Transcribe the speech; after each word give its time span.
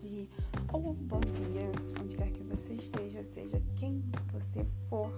tarde 0.00 0.28
ou 0.72 0.94
bom 0.94 1.20
dia, 1.20 1.70
onde 2.00 2.16
quer 2.16 2.30
que 2.30 2.42
você 2.44 2.74
esteja, 2.74 3.22
seja 3.22 3.60
quem 3.76 4.02
você 4.32 4.64
for. 4.88 5.12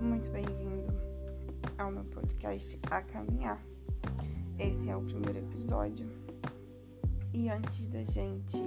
Muito 0.00 0.30
bem-vindo 0.30 0.94
ao 1.76 1.90
meu 1.90 2.04
podcast 2.04 2.78
A 2.88 3.02
Caminhar. 3.02 3.60
Esse 4.58 4.88
é 4.88 4.96
o 4.96 5.02
primeiro 5.02 5.38
episódio. 5.38 6.06
E 7.32 7.48
antes 7.48 7.88
da 7.88 8.04
gente 8.04 8.58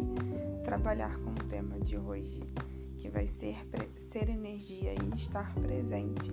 trabalhar 0.66 1.18
com 1.20 1.32
o 1.32 1.50
tema 1.50 1.80
de 1.80 1.98
hoje, 1.98 2.42
que 2.98 3.10
vai 3.10 3.28
ser 3.28 3.56
ser 3.96 4.30
energia 4.30 4.94
e 4.94 5.16
estar 5.16 5.54
presente, 5.56 6.32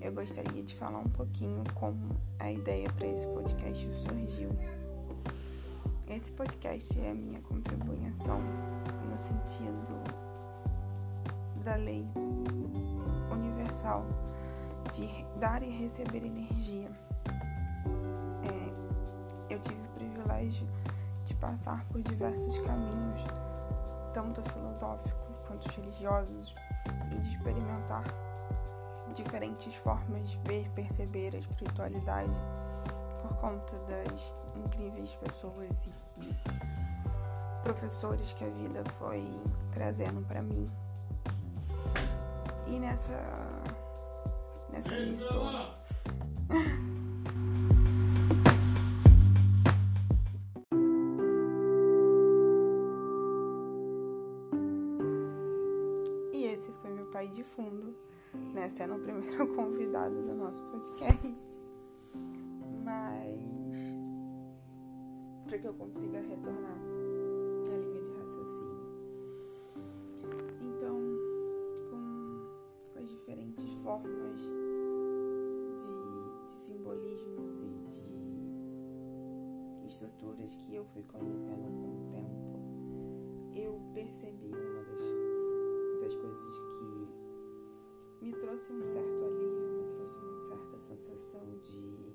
eu 0.00 0.12
gostaria 0.12 0.62
de 0.62 0.74
falar 0.74 1.00
um 1.00 1.10
pouquinho 1.10 1.62
como 1.74 2.16
a 2.38 2.50
ideia 2.50 2.90
para 2.92 3.08
esse 3.08 3.26
podcast 3.26 3.86
surgiu. 3.94 4.50
Esse 6.14 6.30
podcast 6.32 7.00
é 7.00 7.10
a 7.10 7.14
minha 7.14 7.40
contribuição 7.40 8.38
no 9.10 9.16
sentido 9.16 9.94
da 11.64 11.76
lei 11.76 12.06
universal 13.32 14.04
de 14.92 15.08
dar 15.40 15.62
e 15.62 15.70
receber 15.70 16.18
energia. 16.18 16.90
É, 18.44 19.54
eu 19.54 19.58
tive 19.60 19.80
o 19.80 19.88
privilégio 19.94 20.68
de 21.24 21.32
passar 21.36 21.82
por 21.86 22.02
diversos 22.02 22.58
caminhos, 22.58 23.22
tanto 24.12 24.42
filosóficos 24.50 25.34
quanto 25.46 25.66
religiosos, 25.80 26.54
e 27.10 27.18
de 27.20 27.30
experimentar 27.30 28.04
diferentes 29.14 29.76
formas 29.76 30.28
de 30.28 30.38
ver, 30.44 30.68
perceber 30.74 31.34
a 31.34 31.38
espiritualidade 31.38 32.38
por 33.22 33.34
conta 33.36 33.78
das 33.86 34.34
incríveis 34.56 35.14
pessoas 35.14 35.86
e 35.86 36.01
professores 37.62 38.32
que 38.32 38.44
a 38.44 38.48
vida 38.48 38.82
foi 38.98 39.24
trazendo 39.72 40.20
para 40.26 40.42
mim. 40.42 40.70
E 42.66 42.78
nessa 42.78 43.62
nessa 44.70 44.94
lista 44.94 45.34
E 56.32 56.44
esse 56.44 56.72
foi 56.80 56.90
meu 56.90 57.06
pai 57.06 57.28
de 57.28 57.44
fundo, 57.44 57.94
né, 58.54 58.68
sendo 58.70 58.96
o 58.96 58.98
primeiro 58.98 59.46
convidado 59.54 60.22
do 60.22 60.34
nosso 60.34 60.62
podcast. 60.64 61.21
Para 65.52 65.60
que 65.60 65.68
eu 65.68 65.74
consiga 65.74 66.18
retornar 66.18 66.80
à 66.80 67.76
linha 67.76 68.00
de 68.00 68.10
raciocínio. 68.12 68.88
Então, 70.62 70.98
com, 71.90 72.40
com 72.94 72.98
as 72.98 73.10
diferentes 73.10 73.70
formas 73.82 74.40
de, 74.40 74.56
de 76.46 76.52
simbolismos 76.54 77.60
e 77.64 77.68
de 77.90 79.86
estruturas 79.88 80.56
que 80.56 80.74
eu 80.74 80.86
fui 80.86 81.02
conhecendo 81.02 81.70
com 81.70 81.98
o 81.98 82.10
tempo, 82.10 82.58
eu 83.54 83.78
percebi 83.92 84.54
uma 84.54 84.82
das, 84.84 85.02
das 86.00 86.14
coisas 86.14 86.58
que 86.78 88.24
me 88.24 88.32
trouxe 88.32 88.72
um 88.72 88.86
certo 88.86 89.22
alívio, 89.22 89.68
me 89.68 89.84
trouxe 89.96 90.16
uma 90.16 90.40
certa 90.48 90.80
sensação 90.80 91.44
de 91.60 92.10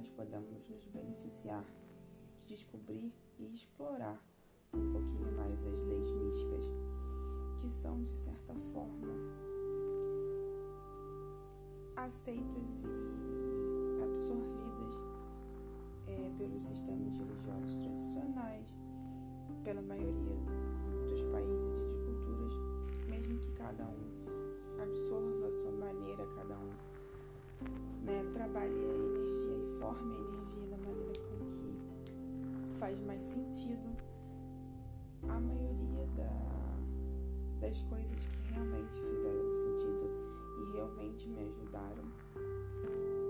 nós 0.00 0.08
podemos 0.08 0.66
nos 0.70 0.86
beneficiar 0.86 1.62
de 2.38 2.46
descobrir 2.46 3.12
e 3.38 3.54
explorar 3.54 4.18
um 4.72 4.92
pouquinho 4.92 5.30
mais 5.36 5.62
as 5.62 5.78
leis 5.82 6.10
místicas, 6.10 6.64
que 7.60 7.68
são, 7.68 8.02
de 8.02 8.16
certa 8.16 8.54
forma, 8.72 9.12
aceitas 11.96 12.82
e 12.82 14.02
absorvidas 14.02 14.94
é, 16.06 16.30
pelos 16.38 16.64
sistemas 16.64 17.12
religiosos 17.18 17.82
tradicionais, 17.82 18.74
pela 19.62 19.82
maioria 19.82 20.36
dos 21.10 21.22
países 21.24 21.76
e 21.76 23.20
de 23.20 23.38
que 23.38 23.52
cada 23.52 23.84
um 23.84 24.82
absorva 24.82 25.46
a 25.46 25.52
sua 25.52 25.72
maneira, 25.72 26.26
cada 26.36 26.56
um 26.56 26.90
né, 28.02 28.24
trabalhe 28.32 28.72
a 28.72 28.94
energia 28.94 29.29
e 29.80 29.82
forme 29.82 30.14
a 30.14 30.18
energia 30.18 30.66
da 30.66 30.76
maneira 30.76 31.12
com 31.20 31.38
que 32.64 32.78
faz 32.78 33.00
mais 33.00 33.24
sentido. 33.24 33.96
A 35.28 35.40
maioria 35.40 36.06
da, 36.16 37.66
das 37.66 37.80
coisas 37.82 38.26
que 38.26 38.52
realmente 38.52 38.94
fizeram 38.94 39.54
sentido 39.54 40.10
e 40.58 40.76
realmente 40.76 41.28
me 41.28 41.40
ajudaram 41.40 42.04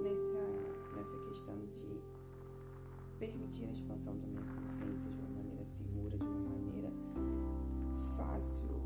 nessa, 0.03 0.97
nessa 0.97 1.28
questão 1.28 1.56
de 1.72 2.00
permitir 3.19 3.66
a 3.66 3.72
expansão 3.72 4.16
da 4.19 4.27
minha 4.27 4.43
consciência 4.43 5.10
de 5.10 5.19
uma 5.19 5.31
maneira 5.31 5.66
segura, 5.66 6.16
de 6.19 6.25
uma 6.25 6.49
maneira 6.50 6.93
fácil 8.16 8.81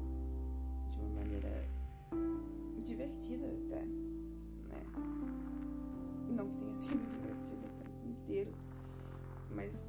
uma 1.04 1.20
maneira 1.20 1.68
divertida 2.82 3.46
até, 3.46 3.84
né? 3.84 4.86
Não 6.30 6.48
que 6.48 6.56
tenha 6.56 6.76
sido 6.80 7.10
divertida 7.10 7.23
inteiro, 8.24 8.50
mas 9.50 9.86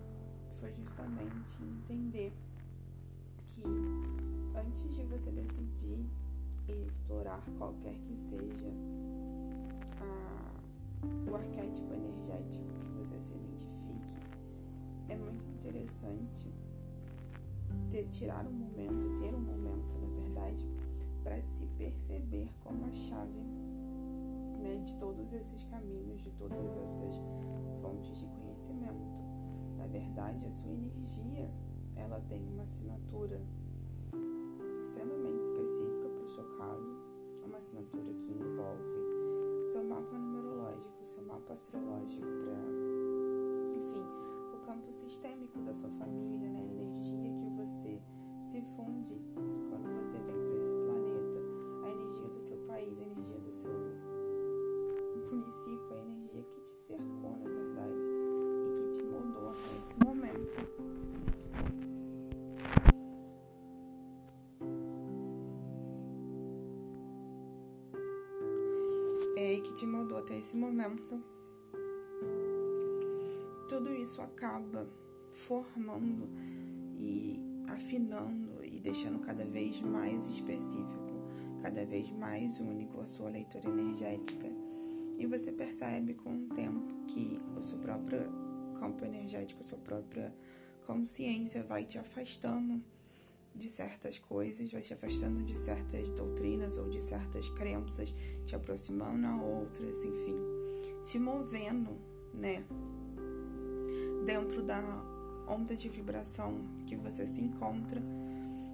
foi 0.60 0.72
justamente 0.74 1.64
entender 1.64 2.34
que 3.52 3.64
antes 4.56 4.96
de 4.96 5.04
você 5.04 5.32
decidir 5.32 6.06
explorar 6.68 7.42
qualquer 7.58 7.94
que 7.94 8.18
seja 8.18 8.72
a, 10.02 11.30
o 11.30 11.36
arquétipo 11.36 11.94
energético 11.94 12.66
que 12.82 12.90
você 12.98 13.22
se 13.22 13.34
identifique, 13.34 14.18
é 15.10 15.16
muito 15.16 15.46
interessante 15.46 16.52
ter, 17.90 18.08
tirar 18.10 18.46
um 18.46 18.52
momento, 18.52 19.08
ter 19.22 19.34
um 19.34 19.40
momento, 19.40 19.98
na 20.00 20.22
verdade, 20.22 20.66
para 21.24 21.42
se 21.44 21.66
perceber 21.78 22.50
como 22.64 22.86
a 22.88 22.94
chave 22.94 23.40
né, 24.66 24.82
de 24.84 24.96
todos 24.96 25.32
esses 25.32 25.64
caminhos, 25.66 26.22
de 26.22 26.32
todas 26.32 26.78
essas 26.84 27.22
fontes 27.82 28.18
de 28.18 28.28
conhecimento. 28.28 29.24
Na 29.78 29.86
verdade, 29.86 30.48
a 30.48 30.50
sua 30.50 30.72
energia 30.72 31.50
ela 31.96 32.20
tem 32.28 32.44
uma 32.48 32.64
assinatura 32.64 33.40
extremamente 34.84 35.44
específica 35.44 36.10
para 36.10 36.24
o 36.24 36.30
seu 36.30 36.44
caso, 36.58 36.98
uma 37.46 37.58
assinatura 37.58 38.14
que 38.14 38.32
envolve 38.32 39.06
seu 39.72 39.84
mapa 39.84 40.18
numerológico, 40.18 41.06
seu 41.06 41.24
mapa 41.24 41.54
astrológico, 41.54 42.26
para, 42.26 42.58
enfim, 43.78 44.04
o 44.54 44.66
campo 44.66 44.92
sistêmico 44.92 45.60
da 45.62 45.74
sua 45.74 45.90
família, 45.92 46.50
né, 46.50 46.60
a 46.60 46.64
energia 46.64 47.34
que 47.34 47.50
você 47.50 48.02
se 48.42 48.62
funde 48.76 49.22
quando 49.34 49.75
Tudo 73.68 73.94
isso 73.94 74.22
acaba 74.22 74.88
formando 75.32 76.30
e 76.98 77.40
afinando 77.68 78.64
e 78.64 78.80
deixando 78.80 79.20
cada 79.20 79.46
vez 79.46 79.82
mais 79.82 80.28
específico 80.28 81.06
cada 81.66 81.84
vez 81.84 82.12
mais 82.12 82.60
único 82.60 83.02
a 83.02 83.08
sua 83.08 83.28
leitura 83.28 83.68
energética. 83.68 84.48
E 85.18 85.26
você 85.26 85.52
percebe 85.52 86.14
com 86.14 86.36
o 86.36 86.50
tempo 86.50 87.06
que 87.08 87.42
o 87.58 87.64
seu 87.64 87.80
próprio 87.80 88.20
campo 88.80 89.04
energético, 89.04 89.62
a 89.62 89.64
sua 89.64 89.80
própria 89.80 90.32
consciência 90.86 91.64
vai 91.64 91.84
te 91.84 91.98
afastando 91.98 92.84
de 93.56 93.68
certas 93.68 94.20
coisas, 94.20 94.72
vai 94.72 94.82
te 94.82 94.94
afastando 94.94 95.42
de 95.42 95.58
certas 95.58 96.08
doutrinas 96.12 96.78
ou 96.78 96.88
de 96.88 97.02
certas 97.02 97.50
crenças, 97.50 98.14
te 98.46 98.56
aproximando 98.56 99.26
a 99.26 99.36
outras, 99.42 100.04
enfim, 100.04 100.38
te 101.06 101.20
movendo, 101.20 101.92
né, 102.34 102.66
dentro 104.26 104.64
da 104.64 104.82
onda 105.48 105.76
de 105.76 105.88
vibração 105.88 106.60
que 106.88 106.96
você 106.96 107.28
se 107.28 107.40
encontra 107.40 108.02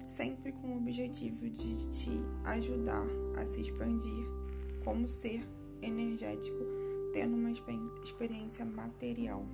sempre 0.08 0.52
com 0.52 0.68
o 0.68 0.76
objetivo 0.78 1.48
de 1.50 1.88
te 1.90 2.10
ajudar 2.44 3.06
a 3.36 3.46
se 3.46 3.60
expandir 3.60 4.26
como 4.82 5.06
ser 5.06 5.46
energético, 5.82 6.64
tendo 7.12 7.36
uma 7.36 7.50
experiência 7.50 8.64
material. 8.64 9.44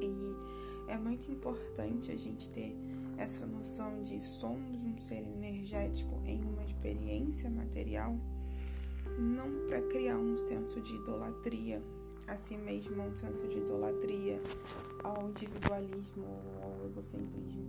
E 0.00 0.90
é 0.90 0.98
muito 0.98 1.30
importante 1.30 2.10
a 2.10 2.16
gente 2.16 2.48
ter 2.50 2.76
essa 3.16 3.46
noção 3.46 4.02
de 4.02 4.18
somos 4.18 4.82
um 4.82 4.98
ser 4.98 5.22
energético 5.22 6.20
em 6.24 6.42
uma 6.42 6.64
experiência 6.64 7.48
material, 7.48 8.16
não 9.18 9.66
para 9.66 9.82
criar 9.82 10.18
um 10.18 10.36
senso 10.36 10.80
de 10.80 10.96
idolatria 10.96 11.82
a 12.26 12.38
si 12.38 12.56
mesmo, 12.56 13.02
um 13.02 13.16
senso 13.16 13.46
de 13.48 13.58
idolatria 13.58 14.40
ao 15.02 15.28
individualismo 15.28 16.24
ou 16.24 16.62
ao 16.62 16.86
egocentrismo, 16.86 17.66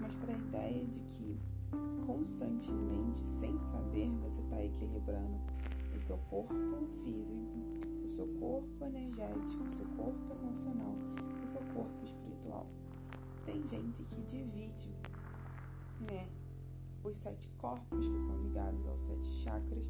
mas 0.00 0.14
para 0.16 0.34
a 0.34 0.38
ideia 0.38 0.84
de 0.84 1.00
que 1.00 1.38
constantemente, 2.06 3.20
sem 3.20 3.58
saber, 3.60 4.10
você 4.22 4.40
está 4.40 4.62
equilibrando 4.62 5.38
o 5.96 6.00
seu 6.00 6.18
corpo 6.30 6.54
físico, 7.02 7.38
o 8.04 8.08
seu 8.08 8.26
corpo 8.38 8.84
energético, 8.84 9.64
o 9.64 9.70
seu 9.70 9.86
corpo 9.96 10.34
emocional 10.42 10.94
e 11.40 11.44
o 11.44 11.48
seu 11.48 11.60
corpo 11.72 12.04
espiritual. 12.04 12.66
Tem 13.46 13.66
gente 13.66 14.02
que 14.04 14.22
divide, 14.22 14.90
né, 16.00 16.28
os 17.02 17.16
sete 17.18 17.48
corpos 17.58 18.08
que 18.08 18.18
são 18.18 18.42
ligados 18.42 18.86
aos 18.86 19.02
sete 19.02 19.28
chakras 19.42 19.88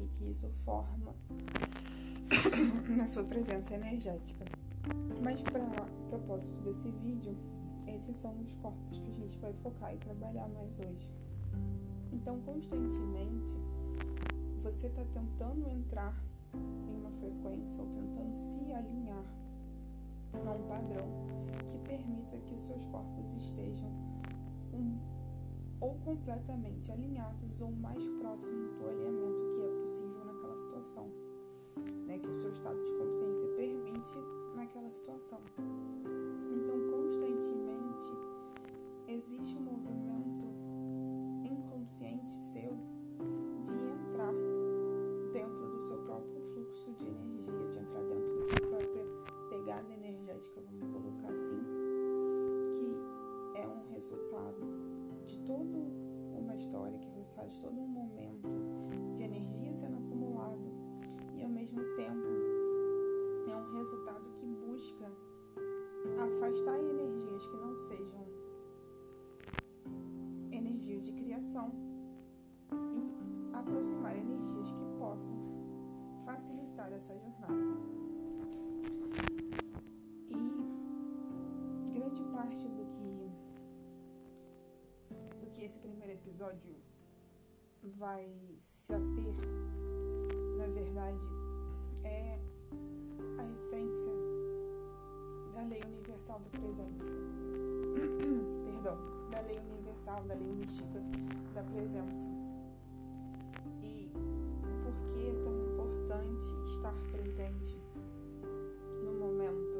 e 0.00 0.08
que 0.08 0.30
isso 0.30 0.48
forma 0.64 1.14
na 2.96 3.06
sua 3.06 3.24
presença 3.24 3.74
energética. 3.74 4.44
Mas 5.22 5.40
para 5.42 5.60
propósito 6.08 6.54
desse 6.62 6.90
vídeo, 6.90 7.36
esses 7.86 8.16
são 8.16 8.34
os 8.40 8.52
corpos 8.54 8.98
que 8.98 9.10
a 9.10 9.14
gente 9.14 9.38
vai 9.38 9.52
focar 9.62 9.94
e 9.94 9.98
trabalhar 9.98 10.48
mais 10.48 10.78
hoje. 10.78 11.10
Então, 12.12 12.40
constantemente, 12.40 13.56
você 14.62 14.86
está 14.86 15.04
tentando 15.12 15.68
entrar 15.68 16.14
em 16.54 16.96
uma 16.96 17.10
frequência 17.12 17.80
ou 17.80 17.88
tentando 17.88 18.36
se 18.36 18.72
alinhar 18.72 19.24
a 20.32 20.52
um 20.52 20.68
padrão 20.68 21.06
que 21.68 21.78
permita 21.78 22.36
que 22.38 22.54
os 22.54 22.62
seus 22.62 22.84
corpos 22.86 23.32
estejam 23.34 23.88
um, 24.72 24.98
ou 25.80 25.94
completamente 26.04 26.90
alinhados 26.90 27.60
ou 27.60 27.70
mais 27.72 28.06
próximo 28.20 28.68
do 28.78 28.88
alinhamento 28.88 29.49
situação, 30.80 31.10
né, 32.06 32.18
que 32.18 32.28
o 32.28 32.34
seu 32.34 32.50
estado 32.50 32.82
de 32.82 32.92
consciência 32.94 33.48
permite 33.48 34.18
naquela 34.56 34.90
situação. 34.90 35.40
Então, 35.58 36.80
constantemente 36.90 38.10
existe 39.06 39.56
um 39.56 39.60
movimento 39.60 40.40
inconsciente 41.44 42.34
seu 42.52 42.78
vai 88.00 88.26
se 88.62 88.94
ater, 88.94 89.34
na 90.56 90.66
verdade, 90.68 91.26
é 92.02 92.40
a 93.36 93.44
essência 93.52 94.12
da 95.52 95.62
lei 95.64 95.82
universal 95.84 96.40
da 96.40 96.58
presença. 96.58 97.14
Perdão, 98.64 98.96
da 99.30 99.42
lei 99.42 99.58
universal, 99.58 100.24
da 100.24 100.34
lei 100.34 100.50
mística 100.50 100.98
da 101.52 101.62
presença. 101.62 102.26
E 103.82 104.10
por 104.82 104.94
que 105.12 105.28
é 105.28 105.34
tão 105.44 105.54
importante 105.60 106.46
estar 106.70 106.94
presente 107.12 107.78
no 109.04 109.12
momento, 109.12 109.78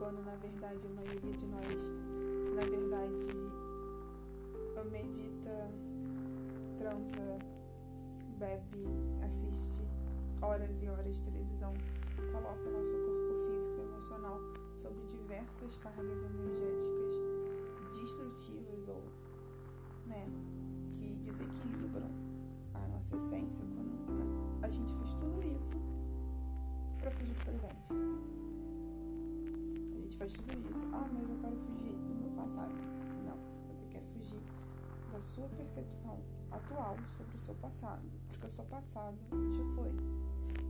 quando 0.00 0.20
na 0.24 0.34
verdade 0.34 0.84
a 0.84 0.90
maioria 0.90 1.32
de 1.32 1.46
nós, 1.46 1.92
na 2.56 2.64
verdade, 2.64 3.36
medita, 4.90 5.70
transa, 6.78 7.38
bebe, 8.38 8.84
assiste 9.24 9.82
horas 10.42 10.82
e 10.82 10.88
horas 10.88 11.16
de 11.16 11.22
televisão, 11.22 11.72
coloca 12.32 12.68
o 12.68 12.72
nosso 12.72 12.92
corpo 12.92 13.50
físico 13.50 13.76
e 13.78 13.84
emocional 13.84 14.40
sobre 14.74 15.04
diversas 15.06 15.76
cargas 15.78 16.22
energéticas 16.22 17.16
destrutivas 17.94 18.88
ou 18.88 19.02
né, 20.06 20.28
que 20.98 21.14
desequilibram 21.22 22.10
a 22.74 22.88
nossa 22.88 23.16
essência 23.16 23.64
quando 23.74 24.62
a 24.62 24.68
gente 24.68 24.92
fez 24.92 25.14
tudo 25.14 25.42
isso 25.42 25.76
para 26.98 27.10
fugir 27.10 27.34
do 27.34 27.44
presente. 27.44 27.92
A 29.94 29.98
gente 29.98 30.16
faz 30.16 30.32
tudo 30.32 30.70
isso, 30.70 30.84
ah, 30.92 31.08
mas 31.12 31.28
eu 31.28 31.36
quero 31.40 31.56
fugir 31.56 31.92
do 31.92 32.14
meu 32.14 32.30
passado. 32.36 32.74
Não, 33.24 33.36
você 33.68 33.86
quer 33.86 34.02
fugir 34.02 34.40
da 35.12 35.20
sua 35.20 35.48
percepção 35.48 36.20
atual 36.50 36.96
sobre 37.16 37.36
o 37.36 37.40
seu 37.40 37.54
passado, 37.56 38.02
porque 38.28 38.46
o 38.46 38.50
seu 38.50 38.64
passado 38.64 39.16
já 39.52 39.64
foi. 39.74 39.90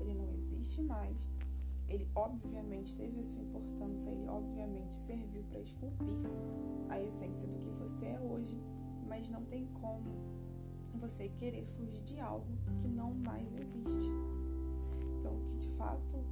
Ele 0.01 0.15
não 0.15 0.31
existe 0.33 0.83
mais. 0.83 1.17
Ele 1.89 2.09
obviamente 2.15 2.97
teve 2.97 3.21
a 3.21 3.25
sua 3.25 3.41
importância, 3.41 4.11
ele 4.11 4.27
obviamente 4.29 4.99
serviu 4.99 5.43
para 5.45 5.61
esculpir 5.61 6.17
a 6.89 7.01
essência 7.01 7.47
do 7.47 7.59
que 7.61 7.71
você 7.71 8.07
é 8.07 8.21
hoje, 8.21 8.61
mas 9.07 9.31
não 9.31 9.45
tem 9.45 9.67
como 9.81 10.37
você 10.99 11.29
querer 11.29 11.65
fugir 11.67 12.03
de 12.03 12.19
algo 12.19 12.47
que 12.81 12.89
não 12.89 13.15
mais 13.15 13.47
existe. 13.55 14.11
Então, 15.19 15.39
que 15.47 15.57
de 15.57 15.69
fato, 15.77 16.25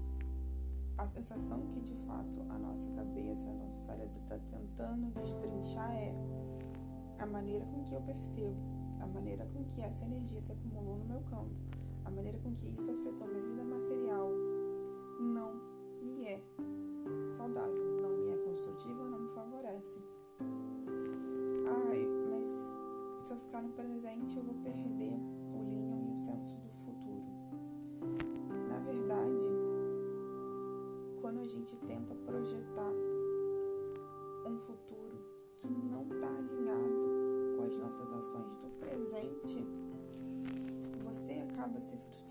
a 0.99 1.07
sensação 1.07 1.61
que 1.69 1.81
de 1.81 1.95
fato 2.07 2.41
a 2.49 2.59
nossa 2.59 2.89
cabeça, 2.91 3.53
nosso 3.53 3.85
cérebro 3.85 4.19
está 4.23 4.39
tentando 4.51 5.13
destrinchar 5.21 5.93
é 5.93 6.15
a 7.19 7.27
maneira 7.27 7.65
com 7.67 7.85
que 7.85 7.95
eu 7.95 8.01
percebo, 8.01 8.57
a 9.05 9.07
maneira 9.07 9.47
com 9.53 9.63
que 9.65 9.83
essa 9.83 10.05
energia 10.05 10.41
se 10.41 10.53
acumulou 10.53 10.97
no 10.97 11.05
meu 11.05 11.21
campo, 11.31 11.55
a 12.05 12.11
maneira 12.11 12.39
com 12.39 12.55
que 12.55 12.67
isso 12.69 12.91
afetou 12.91 13.27
minha 13.29 13.43
vida 13.43 13.65
material, 13.65 14.31
não 15.21 15.53
me 16.03 16.25
é 16.25 16.41
saudável, 17.37 17.85
não 18.01 18.17
me 18.17 18.31
é 18.31 18.37
construtiva, 18.39 19.05
não 19.05 19.19
me 19.19 19.29
favorece. 19.35 19.99
Ai, 21.67 22.07
mas 22.31 23.27
se 23.27 23.33
eu 23.33 23.39
ficar 23.39 23.63
no 23.63 23.71
presente, 23.71 24.37
eu 24.37 24.43
vou 24.43 24.55
perder 24.63 25.13
o 25.53 25.63
linho 25.63 26.09
e 26.09 26.15
o 26.15 26.17
senso 26.17 26.54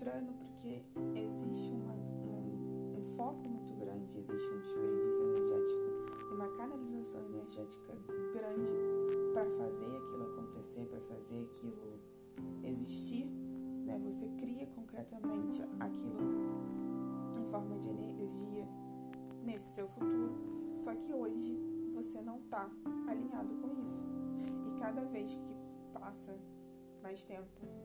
frustrando 0.04 0.32
porque 0.34 0.82
existe 1.16 1.72
uma, 1.72 1.94
um, 1.94 2.98
um 2.98 3.16
foco 3.16 3.48
muito 3.48 3.74
grande, 3.74 4.18
existe 4.18 4.50
um 4.50 4.60
desperdício 4.60 5.22
energético 5.22 6.30
e 6.30 6.34
uma 6.34 6.48
canalização 6.56 7.24
energética 7.24 7.94
grande 8.34 8.72
para 9.32 9.46
fazer 9.56 9.86
aquilo 9.86 10.24
acontecer, 10.24 10.86
para 10.86 11.00
fazer 11.00 11.40
aquilo 11.44 11.98
existir. 12.62 13.24
Né? 13.86 13.98
Você 14.04 14.28
cria 14.38 14.66
concretamente 14.66 15.62
aquilo 15.80 16.20
em 17.38 17.50
forma 17.50 17.78
de 17.78 17.88
energia 17.88 18.68
nesse 19.42 19.70
seu 19.72 19.88
futuro. 19.88 20.34
Só 20.76 20.94
que 20.94 21.14
hoje 21.14 21.58
você 21.94 22.20
não 22.20 22.40
está 22.40 22.68
alinhado 23.08 23.54
com 23.54 23.82
isso. 23.82 24.04
E 24.66 24.78
cada 24.78 25.02
vez 25.06 25.34
que 25.34 25.54
passa 25.98 26.38
mais 27.02 27.24
tempo, 27.24 27.83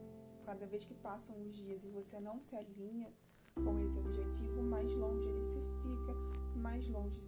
cada 0.50 0.66
vez 0.66 0.84
que 0.84 0.96
passam 0.96 1.40
os 1.44 1.56
dias 1.56 1.84
e 1.84 1.90
você 1.90 2.20
não 2.20 2.42
se 2.42 2.56
alinha 2.56 3.14
com 3.54 3.80
esse 3.82 4.00
objetivo, 4.00 4.64
mais 4.64 4.92
longe 4.96 5.28
ele 5.28 5.48
se 5.48 5.60
fica, 5.84 6.16
mais 6.56 6.88
longe, 6.88 7.22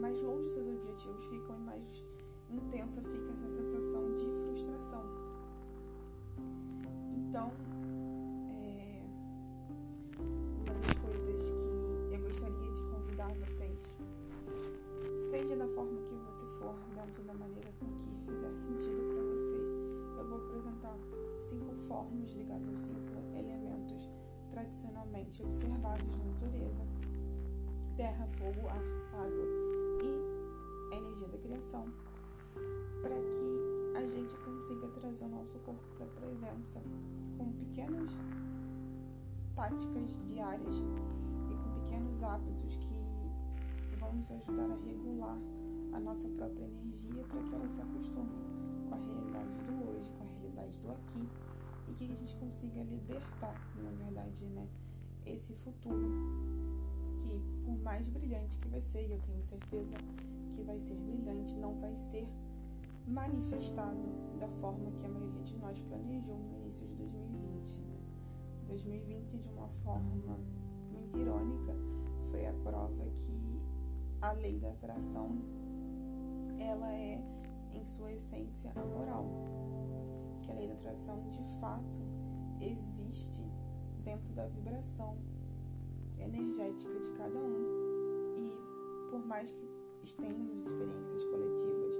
mais 0.00 0.20
longe 0.20 0.50
seus 0.50 0.66
objetivos 0.66 1.24
ficam 1.26 1.56
e 1.56 1.60
mais 1.60 2.04
intensa 2.50 3.00
fica 3.00 3.30
essa 3.30 3.50
sensação 3.52 4.16
de 4.16 4.24
frustração. 4.24 5.04
Então, 7.14 7.52
cinco 21.96 22.04
formas 22.04 22.30
ligadas 22.32 22.68
aos 22.68 22.82
cinco 22.82 23.12
elementos 23.34 24.10
tradicionalmente 24.50 25.42
observados 25.42 26.06
na 26.06 26.24
natureza: 26.24 26.82
terra, 27.96 28.28
fogo, 28.36 28.68
ar, 28.68 28.82
água 29.14 29.46
e 30.02 30.94
a 30.94 30.98
energia 30.98 31.28
da 31.28 31.38
criação. 31.38 31.86
Para 33.02 33.14
que 33.14 33.96
a 33.96 34.06
gente 34.06 34.34
consiga 34.36 34.88
trazer 34.88 35.24
o 35.24 35.28
nosso 35.28 35.58
corpo 35.60 35.80
para 35.96 36.06
a 36.06 36.08
presença 36.08 36.82
com 37.38 37.52
pequenas 37.52 38.10
táticas 39.54 40.18
diárias 40.26 40.76
e 40.76 41.54
com 41.54 41.80
pequenos 41.80 42.22
hábitos 42.22 42.76
que 42.76 43.96
vão 43.98 44.12
nos 44.12 44.30
ajudar 44.30 44.70
a 44.70 44.76
regular 44.86 45.38
a 45.92 46.00
nossa 46.00 46.28
própria 46.28 46.64
energia 46.64 47.22
para 47.24 47.42
que 47.42 47.54
ela 47.54 47.68
se 47.68 47.80
acostume 47.80 48.32
com 48.88 48.94
a 48.94 48.98
realidade 48.98 49.54
do 49.66 49.88
hoje, 49.88 50.10
com 50.18 50.24
a 50.24 50.40
realidade 50.40 50.80
do 50.80 50.90
aqui 50.90 51.45
e 51.88 51.92
que 51.94 52.04
a 52.04 52.08
gente 52.08 52.34
consiga 52.36 52.82
libertar, 52.82 53.60
na 53.76 53.90
verdade, 53.90 54.44
né, 54.46 54.66
esse 55.24 55.54
futuro 55.54 56.10
que 57.18 57.40
por 57.64 57.78
mais 57.78 58.08
brilhante 58.08 58.58
que 58.58 58.68
vai 58.68 58.80
ser, 58.80 59.08
e 59.08 59.12
eu 59.12 59.20
tenho 59.20 59.42
certeza 59.42 59.96
que 60.52 60.62
vai 60.62 60.78
ser 60.80 60.94
brilhante, 60.94 61.54
não 61.54 61.74
vai 61.80 61.94
ser 61.96 62.26
manifestado 63.06 64.36
da 64.38 64.48
forma 64.60 64.90
que 64.92 65.06
a 65.06 65.08
maioria 65.08 65.42
de 65.42 65.56
nós 65.58 65.80
planejou 65.80 66.38
no 66.38 66.58
início 66.62 66.86
de 66.86 66.94
2020. 66.94 67.80
Né? 67.80 67.96
2020, 68.68 69.38
de 69.38 69.48
uma 69.48 69.68
forma 69.84 70.38
muito 70.92 71.18
irônica, 71.18 71.72
foi 72.30 72.46
a 72.46 72.52
prova 72.52 73.04
que 73.16 73.60
a 74.20 74.32
lei 74.32 74.58
da 74.58 74.70
atração 74.70 75.30
ela 76.58 76.92
é, 76.92 77.20
em 77.72 77.84
sua 77.84 78.12
essência, 78.12 78.72
amoral. 78.74 79.24
Que 80.46 80.52
a 80.52 80.54
lei 80.54 80.68
da 80.68 80.74
atração, 80.74 81.28
de 81.28 81.42
fato, 81.60 82.00
existe 82.60 83.42
dentro 84.04 84.32
da 84.32 84.46
vibração 84.46 85.18
energética 86.18 86.98
de 87.00 87.10
cada 87.10 87.38
um. 87.38 88.34
E 88.36 89.10
por 89.10 89.26
mais 89.26 89.50
que 89.50 89.66
tenhamos 90.14 90.58
experiências 90.58 91.24
coletivas 91.24 91.96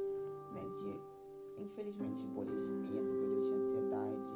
né, 0.53 0.63
de, 0.79 1.63
infelizmente, 1.63 2.25
bolhas 2.27 2.63
de 2.65 2.73
medo, 2.73 3.13
bolhas 3.19 3.45
de 3.47 3.53
ansiedade, 3.55 4.31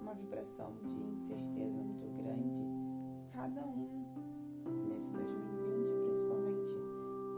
uma 0.00 0.14
vibração 0.14 0.72
de 0.86 0.96
incerteza 0.96 1.82
muito 1.82 2.06
grande. 2.22 2.62
Cada 3.32 3.66
um 3.66 3.88
nesse 4.88 5.10
2020, 5.12 5.92
principalmente 6.04 6.72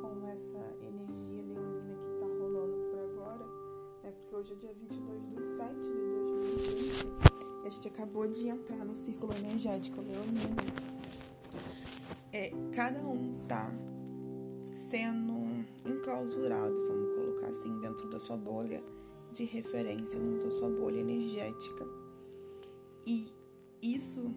com 0.01 0.29
essa 0.29 0.59
energia 0.83 1.43
leonina 1.43 1.95
que 1.97 2.09
está 2.09 2.27
rolando 2.27 2.77
por 2.91 2.99
agora, 2.99 3.47
né, 4.03 4.13
porque 4.13 4.37
hoje 4.37 4.53
é 4.53 4.57
dia 4.57 4.75
22 4.75 5.02
gente 7.73 7.89
acabou 7.89 8.29
de 8.29 8.49
entrar 8.49 8.85
no 8.85 8.97
círculo 8.97 9.33
energético 9.35 10.01
leonino. 10.01 10.57
É, 12.33 12.51
cada 12.75 13.01
um 13.01 13.35
tá 13.49 13.71
sendo 14.75 15.33
enclausurado, 15.85 16.75
vamos 16.87 17.13
assim 17.53 17.79
dentro 17.81 18.09
da 18.09 18.19
sua 18.19 18.37
bolha 18.37 18.83
de 19.33 19.45
referência, 19.45 20.19
dentro 20.19 20.49
da 20.49 20.51
sua 20.51 20.69
bolha 20.69 21.01
energética. 21.01 21.87
E 23.07 23.33
isso, 23.81 24.35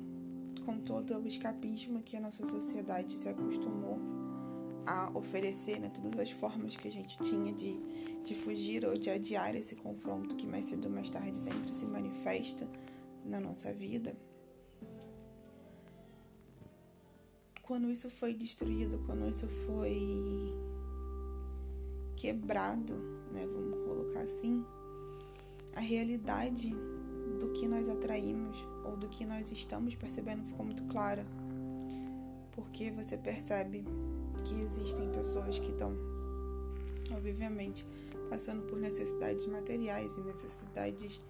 com 0.65 0.79
todo 0.79 1.17
o 1.17 1.27
escapismo 1.27 2.01
que 2.03 2.15
a 2.17 2.21
nossa 2.21 2.45
sociedade 2.45 3.17
se 3.17 3.27
acostumou 3.29 3.99
a 4.85 5.09
oferecer, 5.17 5.79
né, 5.79 5.89
todas 5.89 6.19
as 6.19 6.31
formas 6.31 6.75
que 6.75 6.87
a 6.87 6.91
gente 6.91 7.17
tinha 7.19 7.51
de, 7.51 7.79
de 8.23 8.35
fugir 8.35 8.85
ou 8.85 8.95
de 8.95 9.09
adiar 9.09 9.55
esse 9.55 9.75
confronto 9.75 10.35
que 10.35 10.45
mais 10.45 10.65
cedo 10.65 10.85
ou 10.85 10.91
mais 10.91 11.09
tarde 11.09 11.37
sempre 11.37 11.73
se 11.73 11.85
manifesta 11.85 12.67
na 13.25 13.39
nossa 13.39 13.73
vida. 13.73 14.15
Quando 17.63 17.89
isso 17.89 18.09
foi 18.09 18.33
destruído, 18.33 19.03
quando 19.05 19.27
isso 19.27 19.47
foi 19.65 20.53
quebrado, 22.15 22.93
né, 23.33 23.45
vamos 23.45 23.79
colocar 23.85 24.21
assim, 24.21 24.63
a 25.75 25.79
realidade 25.79 26.75
do 27.39 27.51
que 27.53 27.67
nós 27.67 27.89
atraímos 27.89 28.57
ou 28.85 28.95
do 28.95 29.09
que 29.09 29.25
nós 29.25 29.51
estamos 29.51 29.95
percebendo 29.95 30.43
ficou 30.43 30.65
muito 30.65 30.83
clara. 30.85 31.25
Porque 32.51 32.91
você 32.91 33.17
percebe 33.17 33.83
que 34.43 34.53
existem 34.53 35.11
pessoas 35.11 35.59
que 35.59 35.71
estão, 35.71 35.93
obviamente, 37.11 37.85
passando 38.29 38.63
por 38.67 38.77
necessidades 38.77 39.45
materiais 39.47 40.17
e 40.17 40.21
necessidades 40.21 41.21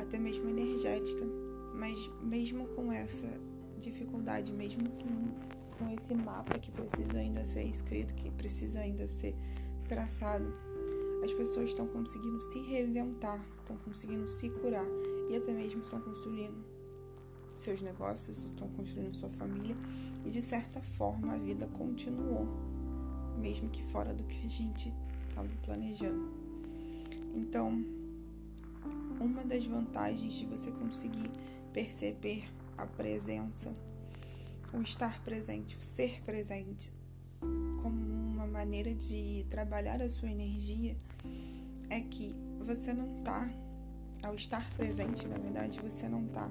até 0.00 0.18
mesmo 0.18 0.48
energéticas, 0.48 1.28
mas 1.74 2.10
mesmo 2.22 2.66
com 2.68 2.92
essa 2.92 3.40
dificuldade, 3.78 4.52
mesmo 4.52 4.88
com, 4.90 5.78
com 5.78 5.90
esse 5.94 6.14
mapa 6.14 6.58
que 6.58 6.70
precisa 6.70 7.18
ainda 7.18 7.44
ser 7.44 7.64
escrito, 7.64 8.14
que 8.14 8.30
precisa 8.30 8.80
ainda 8.80 9.08
ser 9.08 9.34
traçado, 9.88 10.52
as 11.24 11.32
pessoas 11.32 11.70
estão 11.70 11.86
conseguindo 11.86 12.42
se 12.42 12.60
reinventar, 12.60 13.44
estão 13.58 13.76
conseguindo 13.78 14.26
se 14.28 14.48
curar 14.50 14.86
e 15.30 15.36
até 15.36 15.52
mesmo 15.52 15.80
estão 15.82 16.00
construindo 16.00 16.64
seus 17.56 17.82
negócios, 17.82 18.42
estão 18.42 18.68
construindo 18.68 19.14
sua 19.14 19.28
família 19.30 19.74
e 20.24 20.30
de 20.30 20.40
certa 20.40 20.80
forma 20.80 21.34
a 21.34 21.38
vida 21.38 21.66
continuou, 21.68 22.46
mesmo 23.38 23.68
que 23.68 23.82
fora 23.84 24.14
do 24.14 24.24
que 24.24 24.46
a 24.46 24.48
gente 24.48 24.92
estava 25.28 25.48
planejando. 25.62 26.30
Então, 27.34 27.84
uma 29.20 29.44
das 29.44 29.66
vantagens 29.66 30.32
de 30.32 30.46
você 30.46 30.70
conseguir 30.72 31.30
perceber 31.72 32.48
a 32.76 32.86
presença, 32.86 33.72
o 34.72 34.80
estar 34.80 35.22
presente, 35.22 35.76
o 35.76 35.82
ser 35.82 36.22
presente, 36.22 36.92
como 37.82 37.96
uma 37.96 38.46
maneira 38.46 38.94
de 38.94 39.44
trabalhar 39.50 40.00
a 40.00 40.08
sua 40.08 40.30
energia 40.30 40.96
é 41.90 42.00
que 42.00 42.34
você 42.60 42.94
não 42.94 43.22
tá, 43.22 43.50
ao 44.22 44.34
estar 44.34 44.68
presente, 44.74 45.26
na 45.26 45.36
verdade, 45.36 45.80
você 45.80 46.08
não 46.08 46.26
tá 46.28 46.50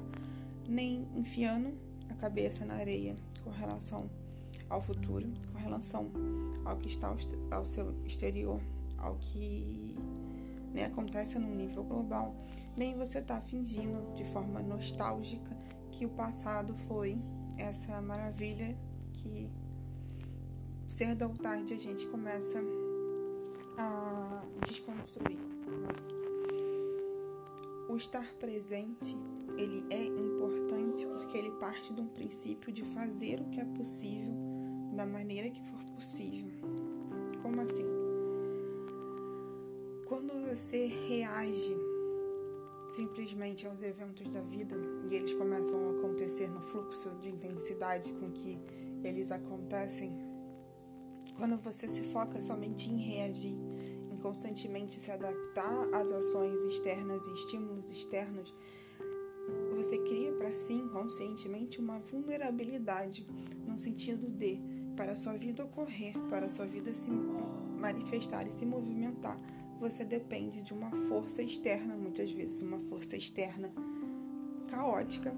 nem 0.68 1.08
enfiando 1.16 1.74
a 2.10 2.14
cabeça 2.14 2.66
na 2.66 2.76
areia 2.76 3.16
com 3.44 3.50
relação 3.50 4.10
ao 4.70 4.82
futuro, 4.82 5.28
com 5.52 5.60
relação 5.60 6.12
ao 6.66 6.78
que 6.78 6.88
está 6.88 7.16
ao 7.52 7.66
seu 7.66 7.96
exterior, 8.06 8.62
ao 8.98 9.16
que 9.16 9.96
né, 10.74 10.86
acontece 10.86 11.40
no 11.40 11.54
nível 11.54 11.84
global, 11.84 12.36
nem 12.78 12.96
você 12.98 13.22
tá 13.22 13.42
fingindo 13.42 14.14
de 14.16 14.26
forma 14.26 14.62
nostálgica 14.62 15.56
que 15.92 16.06
o 16.06 16.10
passado 16.10 16.76
foi 16.76 17.18
essa 17.58 18.02
maravilha 18.02 18.78
que 19.14 19.50
cedo 20.88 21.24
ou 21.26 21.36
tarde 21.36 21.74
a 21.74 21.78
gente 21.78 22.08
começa 22.08 22.60
a 23.78 24.44
desconstruir. 24.66 25.40
O 27.90 27.96
estar 27.96 28.26
presente, 28.36 29.18
ele 29.58 29.84
é 29.90 30.06
importante 30.06 31.06
porque 31.08 31.38
ele 31.38 31.52
parte 31.52 31.94
de 31.94 32.02
um 32.02 32.08
princípio 32.08 32.72
de 32.72 32.84
fazer 32.84 33.42
o 33.42 33.50
que 33.50 33.60
é 33.60 33.66
possível 33.66 34.34
da 34.96 35.06
maneira 35.06 35.50
que 35.50 35.62
for 35.64 35.84
possível. 35.96 36.52
Como 37.42 37.62
assim? 37.62 37.99
Quando 40.10 40.34
você 40.44 40.88
reage 40.88 41.78
simplesmente 42.90 43.68
aos 43.68 43.84
eventos 43.84 44.28
da 44.34 44.42
vida 44.42 44.76
e 45.08 45.14
eles 45.14 45.36
começam 45.36 45.88
a 45.88 45.92
acontecer 45.92 46.50
no 46.50 46.64
fluxo 46.64 47.12
de 47.22 47.30
intensidade 47.30 48.12
com 48.14 48.32
que 48.32 48.58
eles 49.04 49.32
acontecem, 49.32 50.12
quando 51.38 51.58
você 51.58 51.88
se 51.88 52.02
foca 52.06 52.42
somente 52.42 52.90
em 52.90 52.98
reagir, 52.98 53.56
em 54.12 54.18
constantemente 54.18 55.00
se 55.00 55.12
adaptar 55.12 55.88
às 55.94 56.12
ações 56.12 56.56
externas 56.64 57.24
e 57.28 57.34
estímulos 57.34 57.92
externos, 57.92 58.52
você 59.76 60.00
cria 60.00 60.34
para 60.34 60.52
si 60.52 60.74
inconscientemente 60.74 61.80
uma 61.80 62.00
vulnerabilidade 62.00 63.28
no 63.64 63.78
sentido 63.78 64.28
de 64.28 64.60
para 64.98 65.12
a 65.12 65.18
sua 65.18 65.34
vida 65.34 65.64
ocorrer, 65.64 66.18
para 66.32 66.48
a 66.48 66.52
sua 66.52 66.66
vida 66.66 66.94
se 66.96 67.12
manifestar 67.80 68.48
e 68.48 68.52
se 68.52 68.66
movimentar, 68.66 69.40
você 69.80 70.04
depende 70.04 70.62
de 70.62 70.74
uma 70.74 70.92
força 70.92 71.42
externa, 71.42 71.96
muitas 71.96 72.30
vezes 72.32 72.62
uma 72.62 72.80
força 72.80 73.16
externa 73.16 73.72
caótica, 74.70 75.34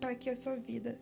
para 0.00 0.14
que 0.14 0.30
a 0.30 0.36
sua 0.36 0.56
vida 0.56 0.98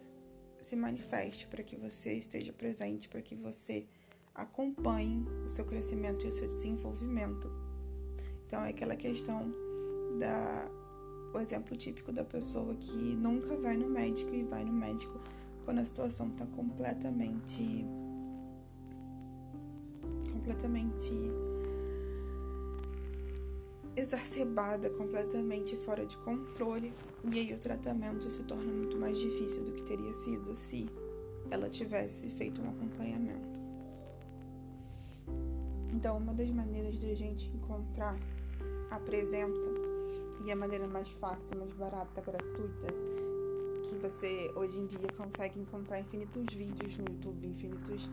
se 0.63 0.75
manifeste, 0.75 1.47
para 1.47 1.63
que 1.63 1.77
você 1.77 2.15
esteja 2.15 2.53
presente, 2.53 3.09
para 3.09 3.21
que 3.21 3.35
você 3.35 3.87
acompanhem 4.35 5.25
o 5.45 5.49
seu 5.49 5.65
crescimento 5.65 6.25
e 6.25 6.29
o 6.29 6.33
seu 6.33 6.49
desenvolvimento. 6.49 7.51
Então 8.47 8.65
é 8.65 8.71
aquela 8.71 8.97
questão 8.97 9.53
da 10.19 10.71
o 11.35 11.41
exemplo 11.41 11.77
típico 11.77 12.13
da 12.13 12.25
pessoa 12.25 12.77
que 12.77 13.17
nunca 13.17 13.57
vai 13.57 13.77
no 13.77 13.91
médico 13.91 14.33
e 14.33 14.45
vai 14.45 14.65
no 14.65 14.73
médico 14.73 15.21
quando 15.65 15.81
a 15.81 15.85
situação 15.85 16.29
está 16.29 16.47
completamente 16.47 17.85
completamente 20.33 21.13
exacerbada, 23.97 24.91
completamente 24.91 25.77
fora 25.77 26.05
de 26.05 26.17
controle, 26.19 26.93
e 27.33 27.39
aí 27.39 27.55
o 27.55 27.59
tratamento 27.59 28.31
se 28.31 28.43
torna 28.45 28.73
muito 28.73 28.97
mais 28.97 29.19
difícil 29.19 29.65
do 29.65 29.73
que 29.73 29.83
teria 29.83 30.13
sido 30.15 30.55
se 30.55 30.89
ela 31.51 31.69
tivesse 31.69 32.29
feito 32.31 32.61
um 32.61 32.69
acompanhamento. 32.69 33.61
Então, 35.93 36.19
uma 36.19 36.35
das 36.35 36.51
maneiras 36.51 36.99
de 36.99 37.11
a 37.11 37.15
gente 37.15 37.49
encontrar 37.49 38.19
a 38.91 38.99
presença 38.99 39.65
e 40.45 40.51
a 40.51 40.57
maneira 40.57 40.87
mais 40.89 41.09
fácil, 41.09 41.57
mais 41.59 41.73
barata, 41.73 42.21
gratuita 42.21 43.15
que 43.85 43.95
você 43.97 44.51
hoje 44.57 44.79
em 44.79 44.87
dia 44.87 45.09
consegue 45.17 45.61
encontrar 45.61 46.01
infinitos 46.01 46.53
vídeos 46.53 46.97
no 46.97 47.05
YouTube, 47.05 47.47
infinitos 47.47 48.09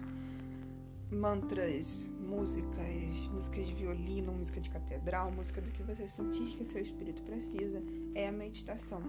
mantras, 1.12 2.10
músicas, 2.20 3.27
músicas 3.34 3.68
de 3.68 3.74
violino, 3.74 4.32
música 4.32 4.62
de 4.62 4.70
catedral, 4.70 5.30
música 5.32 5.62
do 5.62 5.70
que 5.70 5.84
você 5.84 6.08
sentir 6.08 6.56
que 6.56 6.65
seu 6.65 6.82
espírito 6.82 7.22
precisa, 7.24 7.84
é 8.15 8.30
a 8.30 8.32
meditação. 8.32 9.01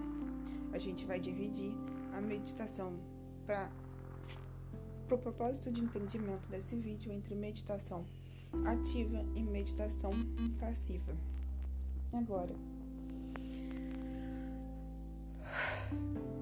A 0.73 0.77
gente 0.77 1.05
vai 1.05 1.19
dividir 1.19 1.71
a 2.13 2.19
meditação 2.19 2.93
para 3.45 3.71
o 4.73 5.07
pro 5.07 5.17
propósito 5.17 5.71
de 5.71 5.81
entendimento 5.81 6.47
desse 6.49 6.75
vídeo 6.75 7.11
entre 7.11 7.35
meditação 7.35 8.05
ativa 8.65 9.25
e 9.35 9.41
meditação 9.41 10.11
passiva. 10.59 11.15
Agora, 12.13 12.53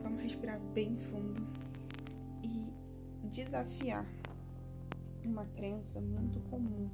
vamos 0.03 0.24
respirar 0.24 0.60
bem 0.74 0.98
fundo 0.98 1.41
e 2.44 2.74
desafiar 3.30 4.06
uma 5.27 5.45
crença 5.45 5.99
muito 5.99 6.39
comum 6.49 6.89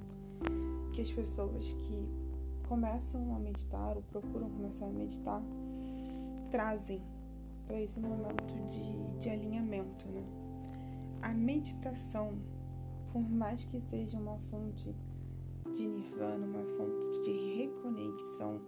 que 0.94 1.02
as 1.02 1.12
pessoas 1.12 1.74
que 1.74 2.08
começam 2.68 3.36
a 3.36 3.40
meditar 3.40 3.96
ou 3.96 4.04
procuram 4.04 4.50
começar 4.50 4.86
a 4.86 4.92
meditar 4.92 5.42
trazem 6.52 7.02
para 7.66 7.82
esse 7.82 8.00
momento 8.00 8.54
de, 8.70 9.20
de 9.20 9.30
alinhamento, 9.30 10.08
né? 10.08 10.24
A 11.22 11.34
meditação, 11.34 12.38
por 13.12 13.22
mais 13.22 13.66
que 13.66 13.82
seja 13.82 14.18
uma 14.18 14.38
fonte 14.50 14.96
de 15.76 15.88
nirvana, 15.88 16.46
uma 16.46 16.64
fonte 16.78 17.22
de 17.24 17.58
reconexão 17.58 18.62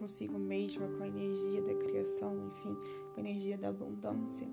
consigo 0.00 0.38
mesma, 0.38 0.88
com 0.88 1.04
a 1.04 1.08
energia 1.08 1.62
da 1.62 1.74
criação, 1.74 2.48
enfim, 2.48 2.74
com 3.14 3.20
a 3.20 3.20
energia 3.20 3.58
da 3.58 3.68
abundância, 3.68 4.48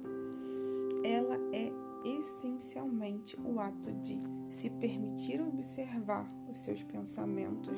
ela 1.03 1.35
é 1.53 1.71
essencialmente 2.03 3.39
o 3.39 3.59
ato 3.59 3.91
de 4.01 4.19
se 4.49 4.69
permitir 4.69 5.41
observar 5.41 6.31
os 6.51 6.59
seus 6.59 6.83
pensamentos 6.83 7.77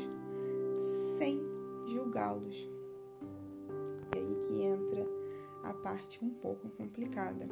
sem 1.17 1.41
julgá-los. 1.87 2.55
É 4.15 4.19
aí 4.19 4.35
que 4.47 4.63
entra 4.63 5.07
a 5.63 5.73
parte 5.73 6.23
um 6.23 6.29
pouco 6.29 6.69
complicada. 6.69 7.47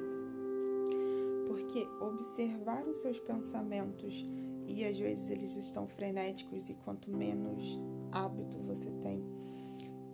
Porque 1.48 1.88
observar 2.02 2.86
os 2.88 3.00
seus 3.00 3.20
pensamentos 3.20 4.26
e 4.68 4.86
às 4.86 5.00
vezes 5.00 5.30
eles 5.32 5.56
estão 5.56 5.88
frenéticos 5.88 6.70
e 6.70 6.74
quanto 6.76 7.10
menos 7.10 7.80
hábito 8.12 8.58
você 8.60 8.92
tem, 9.02 9.24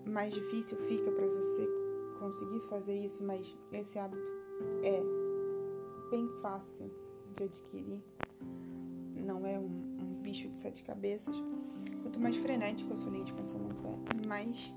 mais 0.05 0.33
difícil 0.33 0.77
fica 0.77 1.11
para 1.11 1.27
você 1.27 1.67
conseguir 2.19 2.61
fazer 2.69 2.95
isso, 3.03 3.23
mas 3.23 3.55
esse 3.71 3.97
hábito 3.97 4.23
é 4.83 5.22
bem 6.13 6.29
fácil 6.43 6.91
de 7.35 7.45
adquirir. 7.45 8.03
Não 9.15 9.47
é 9.47 9.57
um, 9.57 9.65
um 9.65 10.21
bicho 10.21 10.47
de 10.47 10.55
sete 10.55 10.83
cabeças. 10.83 11.35
Quanto 12.03 12.19
mais 12.19 12.35
frenético 12.35 12.93
a 12.93 12.95
sua 12.95 13.09
linha 13.09 13.25
de 13.25 13.33
pensamento 13.33 13.83
é, 13.83 14.27
mais 14.27 14.75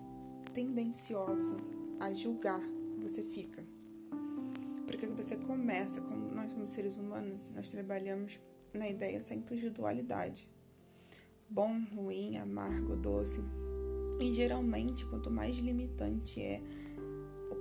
tendencioso 0.55 1.59
a 2.01 2.15
julgar 2.15 2.63
você 3.03 3.23
fica. 3.23 3.63
Porque 4.87 5.07
você 5.09 5.37
começa, 5.37 6.01
como 6.01 6.33
nós 6.35 6.51
somos 6.51 6.71
seres 6.71 6.97
humanos, 6.97 7.51
nós 7.55 7.69
trabalhamos 7.69 8.41
na 8.73 8.89
ideia 8.89 9.21
sempre 9.21 9.57
de 9.57 9.69
dualidade. 9.69 10.49
Bom, 11.51 11.85
ruim, 11.95 12.39
amargo, 12.39 12.97
doce. 12.97 13.45
E 14.19 14.33
geralmente, 14.33 15.05
quanto 15.05 15.31
mais 15.31 15.59
limitante 15.59 16.41
é 16.41 16.63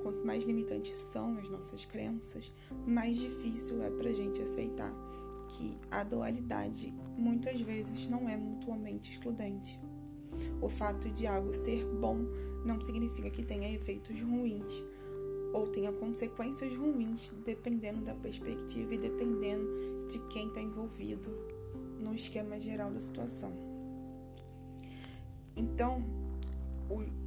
quanto 0.05 0.23
mais 0.23 0.43
limitantes 0.43 0.95
são 0.95 1.35
as 1.39 1.49
nossas 1.49 1.83
crenças, 1.83 2.53
mais 2.85 3.17
difícil 3.17 3.81
é 3.81 3.89
para 3.89 4.11
a 4.11 4.13
gente 4.13 4.39
aceitar 4.39 4.93
que 5.49 5.75
a 5.89 6.03
dualidade 6.03 6.93
muitas 7.17 7.59
vezes 7.59 8.07
não 8.07 8.29
é 8.29 8.37
mutuamente 8.37 9.13
excludente. 9.13 9.79
O 10.61 10.69
fato 10.69 11.09
de 11.09 11.25
algo 11.25 11.51
ser 11.55 11.83
bom 11.83 12.19
não 12.63 12.79
significa 12.79 13.31
que 13.31 13.43
tenha 13.43 13.73
efeitos 13.73 14.21
ruins 14.21 14.85
ou 15.51 15.69
tenha 15.69 15.91
consequências 15.91 16.71
ruins, 16.77 17.33
dependendo 17.43 18.01
da 18.01 18.13
perspectiva 18.13 18.93
e 18.93 18.99
dependendo 18.99 19.67
de 20.07 20.19
quem 20.27 20.49
está 20.49 20.61
envolvido 20.61 21.31
no 21.99 22.13
esquema 22.13 22.59
geral 22.59 22.91
da 22.91 23.01
situação. 23.01 23.51
Então, 25.55 26.03
o 26.91 27.24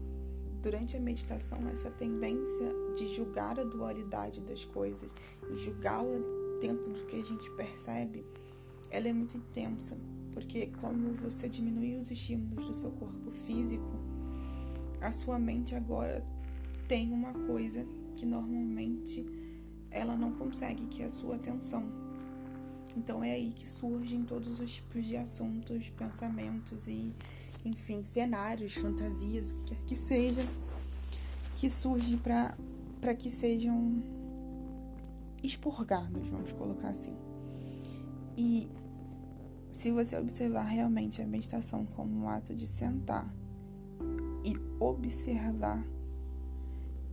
durante 0.63 0.97
a 0.97 1.01
meditação, 1.01 1.59
essa 1.69 1.91
tendência 1.91 2.73
de 2.97 3.15
julgar 3.15 3.59
a 3.59 3.65
dualidade 3.65 4.41
das 4.41 4.65
coisas 4.65 5.15
e 5.51 5.57
julgá-la 5.57 6.19
dentro 6.61 6.93
do 6.93 7.07
que 7.07 7.17
a 7.17 7.25
gente 7.25 7.51
percebe, 7.53 8.25
ela 8.91 9.09
é 9.09 9.13
muito 9.13 9.37
intensa, 9.37 9.97
porque 10.33 10.67
como 10.81 11.13
você 11.15 11.49
diminui 11.49 11.97
os 11.97 12.11
estímulos 12.11 12.69
do 12.69 12.75
seu 12.75 12.91
corpo 12.93 13.31
físico, 13.31 13.99
a 15.01 15.13
sua 15.13 15.39
mente 15.39 15.75
agora 15.75 16.25
tem 16.89 17.13
uma 17.13 17.33
coisa 17.33 17.87
que 18.17 18.27
normalmente 18.27 19.25
ela 19.91 20.17
não 20.17 20.33
consegue, 20.33 20.87
que 20.87 21.03
é 21.03 21.07
a 21.07 21.11
sua 21.11 21.37
atenção. 21.37 21.85
Então 22.97 23.23
é 23.23 23.33
aí 23.33 23.53
que 23.53 23.67
surgem 23.67 24.25
todos 24.25 24.61
os 24.61 24.75
tipos 24.75 25.05
de 25.05 25.17
assuntos, 25.17 25.89
pensamentos 25.91 26.89
e 26.89 27.15
enfim, 27.65 28.05
cenários, 28.05 28.75
fantasias, 28.75 29.51
o 29.51 29.55
que 29.65 29.75
quer 29.75 29.85
que 29.85 29.97
seja, 29.97 30.43
que 31.57 31.69
surge 31.69 32.17
para 32.17 33.15
que 33.15 33.31
sejam 33.31 34.03
expurgados, 35.43 36.29
vamos 36.29 36.53
colocar 36.53 36.89
assim. 36.89 37.17
E 38.37 38.69
se 39.73 39.91
você 39.91 40.17
observar 40.17 40.65
realmente 40.65 41.21
a 41.21 41.27
meditação 41.27 41.85
como 41.85 42.21
um 42.21 42.29
ato 42.29 42.55
de 42.55 42.67
sentar 42.67 43.33
e 44.45 44.57
observar 44.81 45.85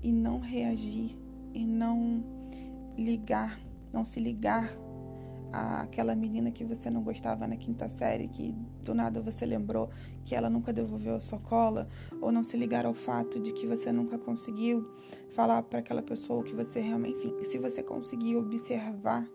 e 0.01 0.11
não 0.11 0.39
reagir 0.39 1.17
e 1.53 1.65
não 1.65 2.23
ligar, 2.97 3.59
não 3.91 4.05
se 4.05 4.19
ligar 4.19 4.69
aquela 5.55 6.13
menina 6.15 6.51
que 6.51 6.65
você 6.65 6.89
não 6.89 7.01
gostava 7.01 7.47
na 7.47 7.55
quinta 7.55 7.87
série, 7.87 8.27
que 8.27 8.53
do 8.83 8.93
nada 8.93 9.21
você 9.21 9.45
lembrou 9.45 9.89
que 10.25 10.35
ela 10.35 10.49
nunca 10.49 10.73
devolveu 10.73 11.15
a 11.15 11.19
sua 11.21 11.39
cola, 11.39 11.87
ou 12.19 12.31
não 12.31 12.43
se 12.43 12.57
ligar 12.57 12.85
ao 12.85 12.93
fato 12.93 13.39
de 13.39 13.53
que 13.53 13.65
você 13.65 13.91
nunca 13.91 14.17
conseguiu 14.17 14.85
falar 15.29 15.63
para 15.63 15.79
aquela 15.79 16.01
pessoa 16.01 16.43
que 16.43 16.53
você 16.53 16.81
realmente, 16.81 17.25
enfim, 17.25 17.43
se 17.43 17.57
você 17.57 17.81
conseguir 17.81 18.35
observar, 18.35 19.25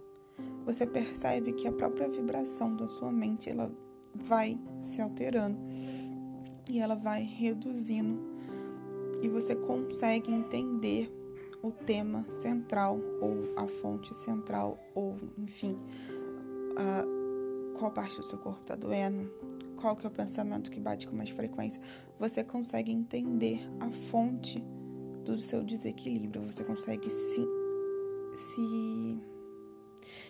você 0.66 0.86
percebe 0.86 1.52
que 1.52 1.66
a 1.66 1.72
própria 1.72 2.08
vibração 2.08 2.76
da 2.76 2.86
sua 2.86 3.10
mente 3.10 3.48
ela 3.48 3.72
vai 4.14 4.58
se 4.82 5.00
alterando 5.00 5.58
e 6.68 6.78
ela 6.78 6.94
vai 6.94 7.22
reduzindo. 7.22 8.20
E 9.22 9.28
você 9.28 9.54
consegue 9.54 10.30
entender 10.30 11.10
o 11.62 11.70
tema 11.70 12.24
central 12.30 12.98
ou 13.20 13.52
a 13.56 13.66
fonte 13.66 14.14
central 14.16 14.78
ou 14.94 15.16
enfim 15.38 15.78
a, 16.80 17.04
qual 17.78 17.90
parte 17.90 18.16
do 18.16 18.24
seu 18.24 18.38
corpo 18.38 18.60
está 18.62 18.74
doendo? 18.74 19.30
Qual 19.76 19.94
que 19.94 20.06
é 20.06 20.08
o 20.08 20.12
pensamento 20.12 20.70
que 20.70 20.80
bate 20.80 21.06
com 21.06 21.14
mais 21.14 21.30
frequência? 21.30 21.80
Você 22.18 22.42
consegue 22.42 22.90
entender 22.90 23.60
a 23.78 23.90
fonte 23.90 24.62
do 25.24 25.38
seu 25.38 25.62
desequilíbrio. 25.62 26.42
Você 26.46 26.64
consegue 26.64 27.10
se 27.10 27.46
se 28.32 29.18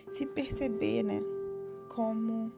se 0.08 0.26
perceber 0.26 1.02
né 1.02 1.20
como 1.88 2.52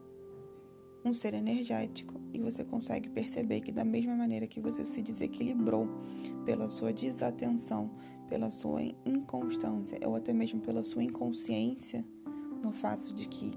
um 1.05 1.13
ser 1.13 1.35
energético. 1.35 2.21
E 2.33 2.39
você 2.39 2.65
consegue 2.65 3.09
perceber 3.11 3.61
que 3.61 3.73
da 3.73 3.85
mesma 3.85 4.15
maneira 4.15 4.47
que 4.47 4.61
você 4.61 4.85
se 4.85 5.03
desequilibrou 5.03 5.87
pela 6.45 6.69
sua 6.69 6.93
desatenção, 6.93 7.91
pela 8.29 8.51
sua 8.51 8.83
inconstância 9.05 9.99
ou 10.07 10.17
até 10.17 10.33
mesmo 10.33 10.61
pela 10.61 10.85
sua 10.85 11.03
inconsciência 11.03 12.05
no 12.63 12.73
fato 12.73 13.13
de 13.13 13.29
que 13.29 13.51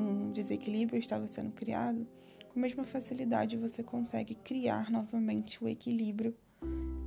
um 0.00 0.30
desequilíbrio 0.30 0.98
estava 0.98 1.26
sendo 1.26 1.52
criado, 1.52 2.06
com 2.52 2.58
a 2.58 2.62
mesma 2.62 2.84
facilidade 2.84 3.56
você 3.56 3.82
consegue 3.82 4.34
criar 4.34 4.90
novamente 4.90 5.62
o 5.62 5.68
equilíbrio 5.68 6.34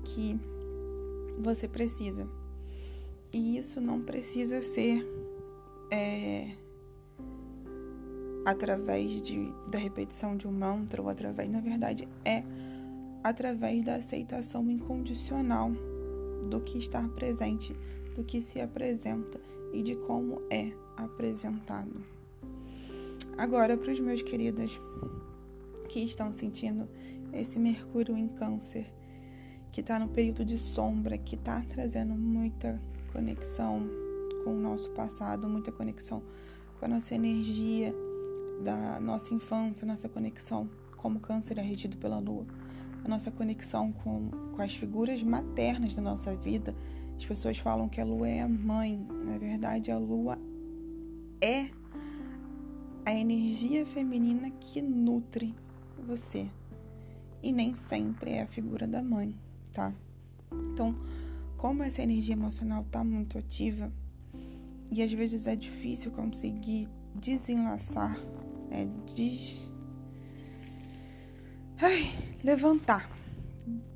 que 0.04 0.40
você 1.40 1.68
precisa. 1.68 2.28
E 3.32 3.58
isso 3.58 3.82
não 3.82 4.02
precisa 4.02 4.62
ser 4.62 5.06
é, 5.92 6.52
através 8.46 9.22
de, 9.22 9.52
da 9.70 9.78
repetição 9.78 10.38
de 10.38 10.48
um 10.48 10.52
mantra 10.52 11.02
ou 11.02 11.10
através, 11.10 11.50
na 11.50 11.60
verdade, 11.60 12.08
é 12.24 12.44
através 13.24 13.84
da 13.84 13.96
aceitação 13.96 14.70
incondicional 14.70 15.72
do 16.48 16.62
que 16.62 16.78
está 16.78 17.08
presente, 17.10 17.76
do 18.16 18.24
que 18.24 18.42
se 18.42 18.62
apresenta 18.62 19.42
e 19.74 19.82
de 19.82 19.96
como 19.96 20.42
é 20.50 20.72
apresentado. 20.96 22.15
Agora, 23.38 23.76
para 23.76 23.92
os 23.92 24.00
meus 24.00 24.22
queridos 24.22 24.80
que 25.90 26.00
estão 26.00 26.32
sentindo 26.32 26.88
esse 27.34 27.60
Mercúrio 27.60 28.18
em 28.18 28.30
Câncer, 28.30 28.86
que 29.74 29.82
está 29.82 30.00
no 30.00 30.08
período 30.08 30.46
de 30.46 30.58
sombra, 30.58 31.18
que 31.18 31.36
está 31.36 31.62
trazendo 31.70 32.14
muita 32.14 32.82
conexão 33.12 33.90
com 34.44 34.56
o 34.56 34.60
nosso 34.60 34.90
passado, 34.92 35.50
muita 35.50 35.70
conexão 35.70 36.24
com 36.80 36.86
a 36.86 36.88
nossa 36.88 37.14
energia 37.14 37.94
da 38.64 39.02
nossa 39.02 39.34
infância, 39.34 39.86
nossa 39.86 40.08
conexão 40.08 40.70
como 40.96 41.20
câncer 41.20 41.58
é 41.58 41.62
regido 41.62 41.98
pela 41.98 42.20
lua, 42.20 42.46
a 43.04 43.08
nossa 43.08 43.30
conexão 43.30 43.92
com, 43.92 44.30
com 44.56 44.62
as 44.62 44.74
figuras 44.74 45.22
maternas 45.22 45.94
da 45.94 46.02
nossa 46.02 46.36
vida. 46.36 46.74
As 47.18 47.26
pessoas 47.26 47.58
falam 47.58 47.90
que 47.90 48.00
a 48.00 48.06
lua 48.06 48.28
é 48.28 48.42
a 48.42 48.48
mãe, 48.48 49.06
na 49.26 49.38
verdade, 49.38 49.92
a 49.92 49.98
lua 49.98 50.40
é 51.42 51.68
a 53.06 53.14
energia 53.14 53.86
feminina 53.86 54.50
que 54.52 54.82
nutre 54.82 55.54
você. 56.06 56.48
E 57.42 57.52
nem 57.52 57.76
sempre 57.76 58.32
é 58.32 58.42
a 58.42 58.48
figura 58.48 58.88
da 58.88 59.02
mãe, 59.02 59.34
tá? 59.72 59.94
Então, 60.52 60.96
como 61.58 61.84
essa 61.84 62.02
energia 62.02 62.34
emocional 62.34 62.84
tá 62.92 63.04
muito 63.04 63.38
ativa 63.38 63.92
e 64.92 65.02
às 65.02 65.12
vezes 65.12 65.46
é 65.46 65.56
difícil 65.56 66.12
conseguir 66.12 66.90
desenlaçar 67.14 68.20
é 68.72 68.88
des... 69.16 69.72
Ai, 71.82 72.12
levantar. 72.44 73.10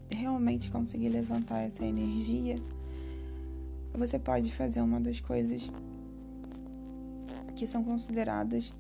Realmente 0.10 0.70
conseguir 0.70 1.10
levantar 1.10 1.60
essa 1.60 1.86
energia. 1.86 2.56
Você 3.94 4.20
pode 4.20 4.54
fazer 4.54 4.82
uma 4.82 5.00
das 5.00 5.20
coisas 5.20 5.70
que 7.56 7.68
são 7.68 7.84
consideradas 7.84 8.74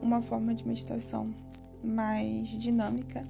uma 0.00 0.22
forma 0.22 0.54
de 0.54 0.66
meditação 0.66 1.34
mais 1.82 2.48
dinâmica, 2.48 3.24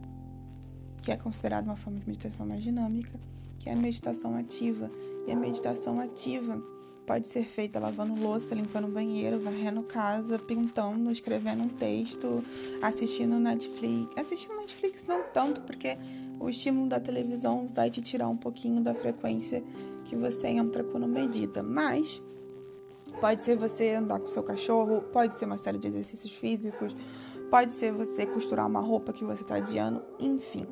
que 1.03 1.11
é 1.11 1.17
considerada 1.17 1.67
uma 1.67 1.77
forma 1.77 1.99
de 1.99 2.07
meditação 2.07 2.47
mais 2.47 2.63
dinâmica, 2.63 3.19
que 3.59 3.69
é 3.69 3.73
a 3.73 3.77
meditação 3.77 4.37
ativa. 4.37 4.91
E 5.27 5.33
a 5.33 5.37
meditação 5.37 6.01
ativa 6.01 6.63
pode 7.07 7.27
ser 7.27 7.45
feita 7.45 7.81
lavando 7.81 8.21
louça, 8.21 8.55
limpando 8.55 8.89
banheiro, 8.89 9.41
varrendo 9.41 9.83
casa, 9.83 10.39
pintando, 10.39 11.11
escrevendo 11.11 11.65
um 11.65 11.69
texto, 11.69 12.45
assistindo 12.83 13.39
Netflix. 13.39 14.17
Assistindo 14.17 14.57
Netflix 14.57 15.05
não 15.07 15.23
tanto, 15.33 15.63
porque 15.63 15.97
o 16.39 16.49
estímulo 16.49 16.89
da 16.89 17.01
televisão 17.01 17.69
vai 17.75 17.91
te 17.91 18.01
tirar 18.01 18.29
um 18.29 18.37
pouquinho 18.37 18.83
da 18.83 18.95
frequência 18.95 19.65
que 20.05 20.15
você 20.15 20.49
entra 20.49 20.85
quando 20.85 21.09
medita. 21.09 21.63
Mas 21.63 22.23
pode 23.21 23.43
ser 23.43 23.57
você 23.57 23.95
andar 23.95 24.21
com 24.21 24.27
seu 24.27 24.43
cachorro, 24.43 25.03
pode 25.13 25.39
ser 25.39 25.45
uma 25.45 25.59
série 25.59 25.79
de 25.79 25.89
exercícios 25.89 26.33
físicos, 26.33 26.95
pode 27.51 27.73
ser 27.73 27.93
você 27.93 28.27
costurar 28.27 28.67
uma 28.67 28.81
roupa 28.81 29.13
que 29.13 29.25
você 29.25 29.43
está 29.43 29.57
adiando, 29.57 30.03
enfim. 30.19 30.67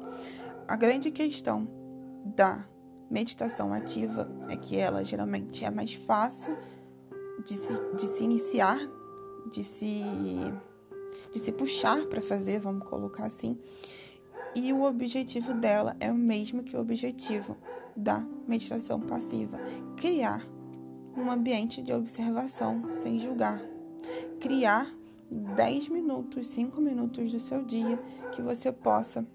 A 0.66 0.76
grande 0.76 1.11
questão 1.11 1.68
da 2.24 2.66
meditação 3.11 3.72
ativa 3.72 4.28
é 4.48 4.56
que 4.56 4.76
ela 4.76 5.04
geralmente 5.04 5.64
é 5.64 5.70
mais 5.70 5.94
fácil 5.94 6.56
de 7.44 7.56
se, 7.56 7.72
de 7.94 8.06
se 8.06 8.24
iniciar, 8.24 8.78
de 9.52 9.62
se, 9.62 10.02
de 11.32 11.38
se 11.38 11.52
puxar 11.52 12.06
para 12.06 12.20
fazer, 12.20 12.61
vamos 12.61 12.88
colocar 12.88 13.26
assim. 13.26 13.59
E 14.54 14.72
o 14.72 14.82
objetivo 14.82 15.52
dela 15.54 15.96
é 16.00 16.11
o 16.11 16.14
mesmo 16.14 16.62
que 16.62 16.76
o 16.76 16.80
objetivo 16.80 17.56
da 17.96 18.26
meditação 18.48 19.00
passiva: 19.00 19.59
criar 19.96 20.46
um 21.16 21.31
ambiente 21.31 21.83
de 21.83 21.92
observação 21.92 22.94
sem 22.94 23.18
julgar. 23.18 23.61
Criar 24.40 24.87
10 25.31 25.88
minutos, 25.88 26.48
5 26.48 26.81
minutos 26.81 27.33
do 27.33 27.40
seu 27.40 27.64
dia 27.64 27.98
que 28.33 28.42
você 28.42 28.70
possa 28.70 29.26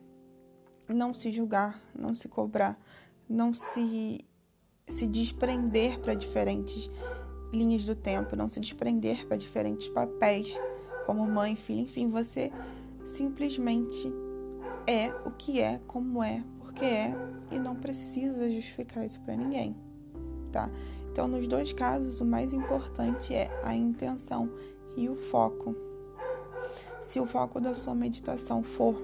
não 0.87 1.13
se 1.13 1.31
julgar, 1.31 1.81
não 1.97 2.13
se 2.13 2.27
cobrar, 2.27 2.79
não 3.27 3.53
se, 3.53 4.19
se 4.87 5.07
desprender 5.07 5.99
para 5.99 6.13
diferentes 6.13 6.89
linhas 7.51 7.85
do 7.85 7.95
tempo, 7.95 8.35
não 8.35 8.47
se 8.47 8.59
desprender 8.59 9.25
para 9.27 9.37
diferentes 9.37 9.89
papéis, 9.89 10.57
como 11.05 11.25
mãe, 11.27 11.55
filha, 11.55 11.81
enfim, 11.81 12.09
você 12.09 12.51
simplesmente 13.05 14.11
é 14.87 15.09
o 15.25 15.31
que 15.31 15.59
é, 15.59 15.79
como 15.87 16.23
é, 16.23 16.43
porque 16.59 16.85
é 16.85 17.13
e 17.51 17.59
não 17.59 17.75
precisa 17.75 18.49
justificar 18.51 19.05
isso 19.05 19.19
para 19.21 19.35
ninguém, 19.35 19.75
tá? 20.51 20.69
Então, 21.11 21.27
nos 21.27 21.45
dois 21.45 21.73
casos, 21.73 22.21
o 22.21 22.25
mais 22.25 22.53
importante 22.53 23.33
é 23.33 23.51
a 23.63 23.75
intenção 23.75 24.49
e 24.95 25.09
o 25.09 25.15
foco. 25.15 25.75
Se 27.01 27.19
o 27.19 27.25
foco 27.25 27.59
da 27.59 27.75
sua 27.75 27.93
meditação 27.93 28.63
for 28.63 28.95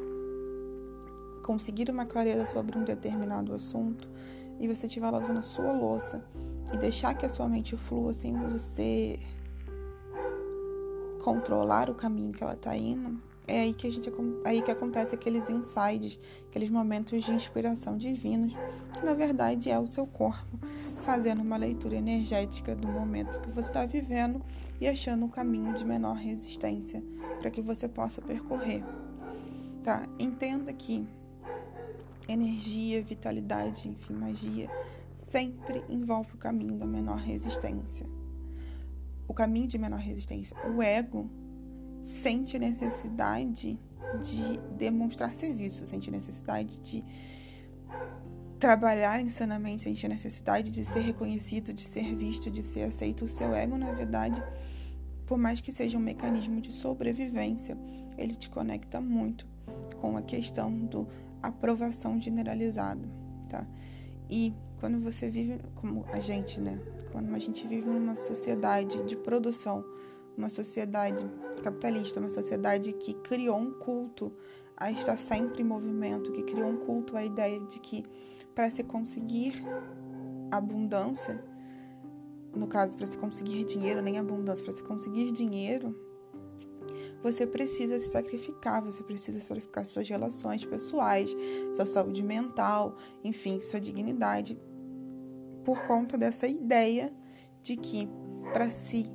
conseguir 1.43 1.89
uma 1.89 2.05
clareza 2.05 2.45
sobre 2.45 2.77
um 2.77 2.83
determinado 2.83 3.53
assunto 3.53 4.07
e 4.57 4.67
você 4.67 4.87
estiver 4.87 5.09
lavando 5.09 5.39
a 5.39 5.43
sua 5.43 5.73
louça 5.73 6.23
e 6.73 6.77
deixar 6.77 7.13
que 7.13 7.25
a 7.25 7.29
sua 7.29 7.47
mente 7.47 7.75
flua 7.75 8.13
sem 8.13 8.33
você 8.33 9.19
controlar 11.21 11.89
o 11.89 11.95
caminho 11.95 12.31
que 12.31 12.41
ela 12.41 12.53
está 12.53 12.75
indo, 12.75 13.19
é 13.45 13.61
aí 13.61 13.73
que 13.73 13.85
a 13.85 13.91
gente 13.91 14.09
aí 14.45 14.61
que 14.61 14.71
acontece 14.71 15.13
aqueles 15.13 15.49
insights, 15.49 16.17
aqueles 16.49 16.69
momentos 16.69 17.23
de 17.23 17.31
inspiração 17.31 17.97
divinos, 17.97 18.53
que 18.93 19.05
na 19.05 19.13
verdade 19.13 19.69
é 19.69 19.77
o 19.77 19.87
seu 19.87 20.07
corpo 20.07 20.57
fazendo 21.07 21.41
uma 21.41 21.55
leitura 21.55 21.95
energética 21.95 22.75
do 22.75 22.85
momento 22.85 23.39
que 23.39 23.49
você 23.49 23.69
está 23.69 23.85
vivendo 23.85 24.41
e 24.77 24.89
achando 24.89 25.23
um 25.23 25.29
caminho 25.29 25.73
de 25.73 25.85
menor 25.85 26.17
resistência 26.17 27.01
para 27.39 27.49
que 27.49 27.61
você 27.61 27.87
possa 27.87 28.21
percorrer. 28.21 28.83
Tá? 29.81 30.05
Entenda 30.19 30.73
que 30.73 31.07
energia, 32.27 33.01
vitalidade, 33.01 33.87
enfim, 33.87 34.15
magia, 34.15 34.69
sempre 35.13 35.81
envolve 35.87 36.33
o 36.33 36.37
caminho 36.37 36.75
da 36.75 36.85
menor 36.85 37.19
resistência. 37.19 38.05
O 39.29 39.33
caminho 39.33 39.65
de 39.65 39.77
menor 39.77 40.01
resistência. 40.01 40.57
O 40.75 40.83
ego 40.83 41.29
sente 42.03 42.59
necessidade 42.59 43.79
de 44.21 44.59
demonstrar 44.77 45.33
serviço, 45.33 45.87
sente 45.87 46.11
necessidade 46.11 46.77
de 46.81 47.01
trabalhar 48.59 49.21
insanamente, 49.21 49.83
sente 49.83 50.07
necessidade 50.07 50.71
de 50.71 50.83
ser 50.83 51.01
reconhecido, 51.01 51.73
de 51.73 51.83
ser 51.83 52.15
visto, 52.15 52.49
de 52.49 52.63
ser 52.63 52.83
aceito. 52.83 53.25
O 53.25 53.29
seu 53.29 53.53
ego, 53.53 53.77
na 53.77 53.91
verdade, 53.91 54.43
por 55.25 55.37
mais 55.37 55.61
que 55.61 55.71
seja 55.71 55.97
um 55.97 56.01
mecanismo 56.01 56.59
de 56.59 56.71
sobrevivência, 56.71 57.77
ele 58.17 58.35
te 58.35 58.49
conecta 58.49 58.99
muito 58.99 59.45
com 59.97 60.17
a 60.17 60.21
questão 60.21 60.71
do 60.71 61.07
aprovação 61.41 62.19
generalizada, 62.19 63.07
tá? 63.49 63.67
E 64.29 64.53
quando 64.79 64.99
você 64.99 65.29
vive 65.29 65.59
como 65.75 66.05
a 66.11 66.19
gente, 66.19 66.59
né? 66.59 66.79
Quando 67.11 67.33
a 67.33 67.39
gente 67.39 67.65
vive 67.67 67.87
numa 67.87 68.15
sociedade 68.15 69.03
de 69.03 69.15
produção, 69.15 69.83
uma 70.37 70.49
sociedade 70.49 71.25
capitalista, 71.63 72.19
uma 72.19 72.29
sociedade 72.29 72.93
que 72.93 73.13
criou 73.13 73.57
um 73.57 73.71
culto 73.71 74.31
a 74.75 74.91
estar 74.91 75.17
sempre 75.17 75.61
em 75.61 75.65
movimento, 75.65 76.31
que 76.31 76.43
criou 76.43 76.69
um 76.69 76.77
culto 76.77 77.17
à 77.17 77.23
ideia 77.23 77.59
de 77.59 77.79
que 77.79 78.03
para 78.57 78.71
se 78.71 78.83
conseguir 78.83 79.63
abundância, 80.49 81.39
no 82.55 82.65
caso, 82.65 82.97
para 82.97 83.05
se 83.05 83.15
conseguir 83.15 83.63
dinheiro, 83.65 84.01
nem 84.01 84.17
abundância, 84.17 84.65
para 84.65 84.73
se 84.73 84.81
conseguir 84.81 85.31
dinheiro, 85.31 85.95
você 87.21 87.45
precisa 87.45 87.99
se 87.99 88.07
sacrificar, 88.07 88.83
você 88.83 89.03
precisa 89.03 89.39
sacrificar 89.41 89.85
suas 89.85 90.09
relações 90.09 90.65
pessoais, 90.65 91.37
sua 91.75 91.85
saúde 91.85 92.23
mental, 92.23 92.97
enfim, 93.23 93.61
sua 93.61 93.79
dignidade, 93.79 94.59
por 95.63 95.85
conta 95.85 96.17
dessa 96.17 96.47
ideia 96.47 97.13
de 97.61 97.77
que 97.77 98.09
para 98.53 98.71
se 98.71 99.05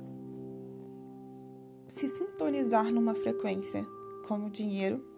se 1.89 2.07
sintonizar 2.07 2.93
numa 2.93 3.13
frequência 3.13 3.85
como 4.25 4.49
dinheiro 4.49 5.12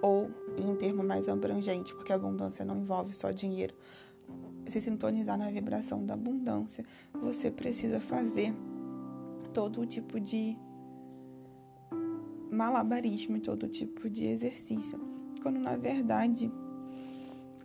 ou 0.00 0.30
em 0.58 0.66
um 0.66 0.76
termo 0.76 1.02
mais 1.02 1.28
abrangente, 1.28 1.94
porque 1.94 2.12
abundância 2.12 2.64
não 2.64 2.78
envolve 2.78 3.14
só 3.14 3.30
dinheiro, 3.30 3.74
se 4.68 4.80
sintonizar 4.80 5.38
na 5.38 5.50
vibração 5.50 6.04
da 6.04 6.14
abundância, 6.14 6.84
você 7.14 7.50
precisa 7.50 8.00
fazer 8.00 8.54
todo 9.52 9.86
tipo 9.86 10.20
de 10.20 10.56
malabarismo 12.50 13.38
todo 13.40 13.68
tipo 13.68 14.08
de 14.08 14.26
exercício, 14.26 14.98
quando 15.42 15.58
na 15.58 15.76
verdade 15.76 16.50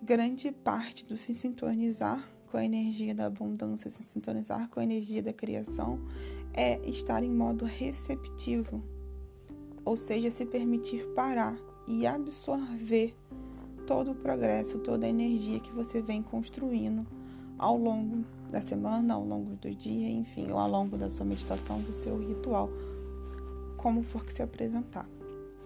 grande 0.01 0.51
parte 0.51 1.05
do 1.05 1.15
se 1.15 1.33
sintonizar 1.33 2.27
com 2.47 2.57
a 2.57 2.65
energia 2.65 3.15
da 3.15 3.25
abundância, 3.27 3.89
se 3.89 4.03
sintonizar 4.03 4.69
com 4.69 4.79
a 4.79 4.83
energia 4.83 5.23
da 5.23 5.31
criação, 5.31 5.99
é 6.53 6.77
estar 6.89 7.23
em 7.23 7.31
modo 7.31 7.63
receptivo, 7.63 8.83
ou 9.85 9.95
seja, 9.95 10.29
se 10.29 10.45
permitir 10.45 11.05
parar 11.15 11.57
e 11.91 12.07
absorver 12.07 13.13
todo 13.85 14.11
o 14.11 14.15
progresso, 14.15 14.79
toda 14.79 15.05
a 15.05 15.09
energia 15.09 15.59
que 15.59 15.73
você 15.73 16.01
vem 16.01 16.23
construindo 16.23 17.05
ao 17.57 17.77
longo 17.77 18.23
da 18.49 18.61
semana, 18.61 19.15
ao 19.15 19.25
longo 19.25 19.57
do 19.57 19.75
dia, 19.75 20.09
enfim, 20.09 20.49
ou 20.51 20.57
ao 20.57 20.69
longo 20.69 20.97
da 20.97 21.09
sua 21.09 21.25
meditação, 21.25 21.81
do 21.81 21.91
seu 21.91 22.17
ritual, 22.17 22.69
como 23.75 24.03
for 24.03 24.23
que 24.23 24.33
se 24.33 24.41
apresentar, 24.41 25.07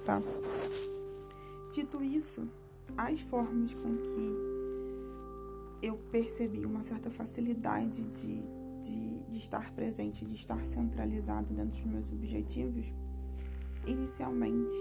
tá? 0.04 0.20
Dito 1.72 2.04
isso, 2.04 2.48
as 2.98 3.22
formas 3.22 3.76
com 3.76 3.96
que 3.96 4.36
eu 5.84 5.96
percebi 6.12 6.66
uma 6.66 6.84
certa 6.84 7.12
facilidade 7.12 8.02
de, 8.02 8.42
de, 8.82 9.20
de 9.30 9.38
estar 9.38 9.72
presente, 9.74 10.26
de 10.26 10.34
estar 10.34 10.66
centralizado 10.66 11.54
dentro 11.54 11.80
dos 11.80 11.86
meus 11.86 12.12
objetivos, 12.12 12.92
inicialmente 13.86 14.76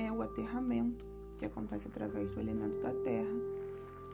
é 0.00 0.10
o 0.10 0.22
aterramento, 0.22 1.04
que 1.36 1.44
acontece 1.44 1.88
através 1.88 2.32
do 2.32 2.40
elemento 2.40 2.80
da 2.80 2.92
terra, 3.02 3.36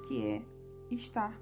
que 0.06 0.26
é 0.26 0.42
estar 0.90 1.38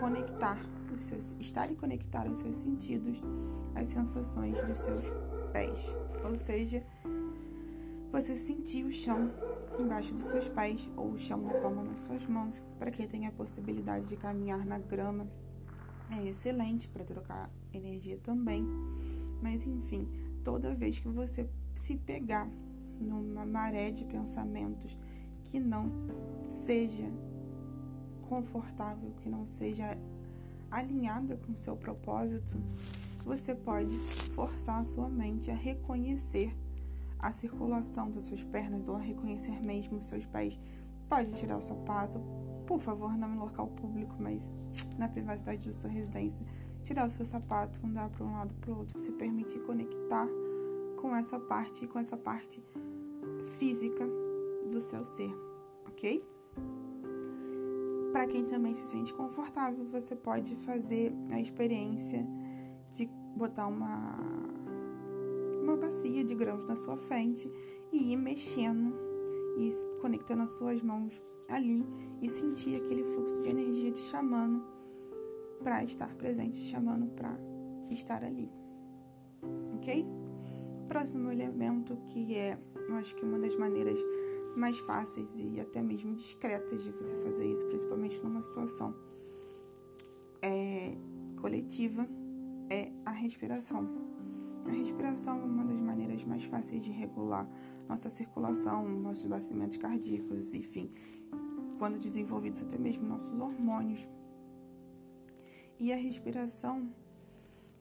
conectar 0.00 0.58
os 0.94 1.04
seus 1.04 1.36
estar 1.38 1.70
e 1.70 1.76
conectar 1.76 2.26
os 2.26 2.38
seus 2.38 2.56
sentidos 2.56 3.20
às 3.74 3.88
sensações 3.88 4.58
dos 4.62 4.78
seus 4.78 5.04
pés, 5.52 5.94
ou 6.24 6.36
seja, 6.38 6.82
você 8.10 8.36
sentir 8.36 8.84
o 8.84 8.90
chão 8.90 9.30
embaixo 9.78 10.14
dos 10.14 10.26
seus 10.26 10.48
pés 10.48 10.88
ou 10.96 11.12
o 11.12 11.18
chão 11.18 11.42
na 11.42 11.52
palma 11.54 11.84
das 11.84 12.00
suas 12.00 12.26
mãos, 12.26 12.54
para 12.78 12.90
quem 12.90 13.06
tem 13.06 13.26
a 13.26 13.32
possibilidade 13.32 14.06
de 14.06 14.16
caminhar 14.16 14.64
na 14.64 14.78
grama, 14.78 15.26
é 16.10 16.28
excelente 16.28 16.88
para 16.88 17.04
trocar 17.04 17.50
energia 17.72 18.18
também. 18.22 18.64
Mas 19.42 19.66
enfim, 19.66 20.08
toda 20.42 20.74
vez 20.74 20.98
que 20.98 21.08
você 21.08 21.48
se 21.74 21.96
pegar 21.96 22.48
numa 23.04 23.44
maré 23.44 23.90
de 23.90 24.04
pensamentos 24.04 24.98
que 25.44 25.60
não 25.60 25.86
seja 26.44 27.08
confortável, 28.28 29.12
que 29.20 29.28
não 29.28 29.46
seja 29.46 29.96
alinhada 30.70 31.36
com 31.36 31.56
seu 31.56 31.76
propósito, 31.76 32.56
você 33.22 33.54
pode 33.54 33.96
forçar 34.34 34.80
a 34.80 34.84
sua 34.84 35.08
mente 35.08 35.50
a 35.50 35.54
reconhecer 35.54 36.54
a 37.18 37.32
circulação 37.32 38.10
das 38.10 38.24
suas 38.24 38.42
pernas 38.42 38.88
ou 38.88 38.96
a 38.96 39.00
reconhecer 39.00 39.64
mesmo 39.64 39.98
os 39.98 40.06
seus 40.06 40.26
pés. 40.26 40.58
Pode 41.08 41.32
tirar 41.36 41.56
o 41.56 41.62
sapato, 41.62 42.20
por 42.66 42.80
favor, 42.80 43.16
não 43.16 43.34
em 43.34 43.38
local 43.38 43.68
público, 43.68 44.14
mas 44.18 44.50
na 44.98 45.08
privacidade 45.08 45.66
da 45.66 45.72
sua 45.72 45.90
residência. 45.90 46.44
Tirar 46.82 47.08
o 47.08 47.10
seu 47.10 47.24
sapato, 47.24 47.80
andar 47.84 48.10
para 48.10 48.24
um 48.24 48.32
lado 48.32 48.54
para 48.54 48.72
o 48.72 48.78
outro, 48.78 49.00
se 49.00 49.12
permitir 49.12 49.60
conectar 49.60 50.28
com 51.00 51.14
essa 51.16 51.38
parte, 51.38 51.86
com 51.86 51.98
essa 51.98 52.16
parte 52.16 52.62
física 53.58 54.06
do 54.70 54.80
seu 54.80 55.04
ser, 55.04 55.34
ok? 55.86 56.24
Para 58.12 58.26
quem 58.26 58.44
também 58.44 58.74
se 58.74 58.86
sente 58.86 59.12
confortável, 59.12 59.84
você 59.90 60.14
pode 60.14 60.54
fazer 60.56 61.12
a 61.32 61.40
experiência 61.40 62.26
de 62.92 63.06
botar 63.36 63.66
uma 63.66 64.18
uma 65.62 65.76
bacia 65.76 66.22
de 66.22 66.34
grãos 66.34 66.66
na 66.66 66.76
sua 66.76 66.96
frente 66.96 67.50
e 67.90 68.12
ir 68.12 68.16
mexendo 68.16 68.94
e 69.56 69.70
conectando 70.00 70.42
as 70.42 70.50
suas 70.50 70.82
mãos 70.82 71.20
ali 71.48 71.84
e 72.20 72.28
sentir 72.28 72.76
aquele 72.76 73.02
fluxo 73.04 73.42
de 73.42 73.48
energia 73.48 73.90
te 73.90 74.00
chamando 74.00 74.62
para 75.62 75.82
estar 75.82 76.14
presente, 76.16 76.58
te 76.58 76.66
chamando 76.66 77.06
para 77.14 77.38
estar 77.90 78.22
ali. 78.22 78.50
Ok? 79.76 80.06
Próximo 80.88 81.30
elemento 81.30 81.96
que 82.08 82.34
é, 82.34 82.58
eu 82.88 82.94
acho 82.96 83.14
que 83.14 83.24
uma 83.24 83.38
das 83.38 83.56
maneiras 83.56 84.00
mais 84.56 84.78
fáceis 84.78 85.34
e 85.36 85.60
até 85.60 85.82
mesmo 85.82 86.14
discretas 86.14 86.84
de 86.84 86.90
você 86.92 87.16
fazer 87.16 87.50
isso, 87.50 87.64
principalmente 87.66 88.22
numa 88.22 88.42
situação 88.42 88.94
é, 90.40 90.96
coletiva, 91.40 92.08
é 92.70 92.90
a 93.04 93.10
respiração. 93.10 93.88
A 94.66 94.70
respiração 94.70 95.40
é 95.40 95.44
uma 95.44 95.64
das 95.64 95.80
maneiras 95.80 96.24
mais 96.24 96.44
fáceis 96.44 96.84
de 96.84 96.90
regular 96.90 97.48
nossa 97.88 98.08
circulação, 98.08 98.88
nossos 98.88 99.26
batimentos 99.26 99.76
cardíacos, 99.76 100.54
enfim, 100.54 100.90
quando 101.78 101.98
desenvolvidos 101.98 102.62
até 102.62 102.78
mesmo 102.78 103.06
nossos 103.06 103.38
hormônios. 103.38 104.08
E 105.78 105.92
a 105.92 105.96
respiração 105.96 106.88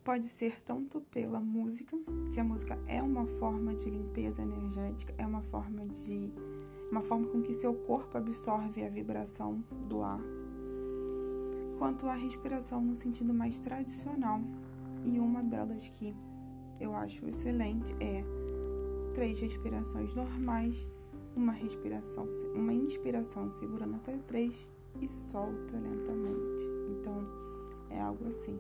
pode 0.03 0.27
ser 0.27 0.61
tanto 0.63 0.99
pela 0.99 1.39
música, 1.39 1.97
que 2.33 2.39
a 2.39 2.43
música 2.43 2.77
é 2.87 3.01
uma 3.01 3.25
forma 3.25 3.73
de 3.73 3.89
limpeza 3.89 4.41
energética, 4.41 5.13
é 5.17 5.25
uma 5.25 5.41
forma 5.43 5.85
de 5.87 6.31
uma 6.91 7.01
forma 7.01 7.27
com 7.27 7.41
que 7.41 7.53
seu 7.53 7.73
corpo 7.73 8.17
absorve 8.17 8.85
a 8.85 8.89
vibração 8.89 9.63
do 9.87 10.03
ar, 10.03 10.19
quanto 11.79 12.05
a 12.07 12.13
respiração 12.13 12.81
no 12.81 12.95
sentido 12.95 13.33
mais 13.33 13.59
tradicional, 13.59 14.41
e 15.03 15.19
uma 15.19 15.41
delas 15.41 15.87
que 15.89 16.15
eu 16.79 16.93
acho 16.95 17.25
excelente 17.27 17.93
é 17.99 18.23
três 19.13 19.39
respirações 19.39 20.13
normais, 20.13 20.89
uma 21.35 21.51
respiração, 21.51 22.29
uma 22.53 22.73
inspiração 22.73 23.51
segurando 23.51 23.95
até 23.95 24.17
três 24.17 24.69
e 25.01 25.09
solta 25.09 25.77
lentamente. 25.77 26.63
Então 26.91 27.25
é 27.89 27.99
algo 27.99 28.27
assim. 28.27 28.59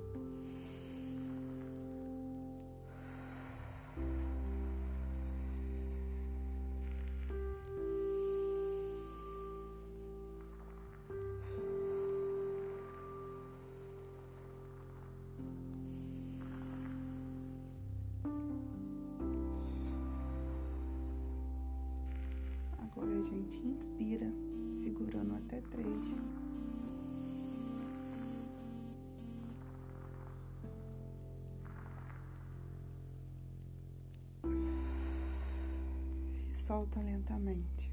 Solta 36.83 36.99
lentamente, 36.99 37.89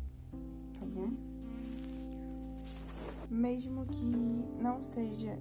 tá 0.73 0.81
bom? 0.95 1.11
Mesmo 3.31 3.87
que 3.87 4.05
não 4.61 4.83
seja 4.83 5.39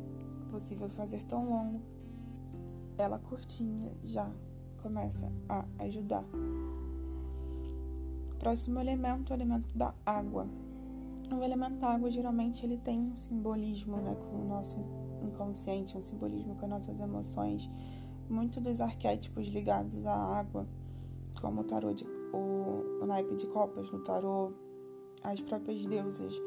possível 0.52 0.88
fazer 0.90 1.24
tão 1.24 1.44
longo, 1.50 1.82
ela 2.98 3.18
curtinha 3.18 3.92
já 4.04 4.32
começa 4.84 5.32
a 5.48 5.66
ajudar. 5.80 6.24
Próximo 8.38 8.80
elemento, 8.80 9.32
o 9.32 9.34
elemento 9.34 9.76
da 9.76 9.94
água. 10.06 10.48
O 11.32 11.44
elemento 11.44 11.78
da 11.78 11.94
água 11.94 12.12
geralmente 12.12 12.64
ele 12.64 12.78
tem 12.78 13.00
um 13.00 13.18
simbolismo 13.18 13.98
né, 13.98 14.16
com 14.16 14.44
o 14.44 14.48
nosso 14.48 14.78
inconsciente, 15.24 15.98
um 15.98 16.04
simbolismo 16.04 16.56
com 16.56 16.66
as 16.66 16.72
nossas 16.72 17.00
emoções. 17.00 17.70
Muito 18.30 18.62
dos 18.62 18.80
arquétipos 18.80 19.48
ligados 19.48 20.06
à 20.06 20.14
água, 20.14 20.68
como 21.42 21.62
o 21.62 21.64
tarô 21.64 21.94
de, 21.94 22.06
o, 22.34 23.02
o 23.02 23.06
naipe 23.06 23.36
de 23.36 23.48
copas 23.48 23.92
no 23.92 24.00
tarô, 24.00 24.52
as 25.24 25.42
próprias 25.42 25.86
deusas 25.86 26.42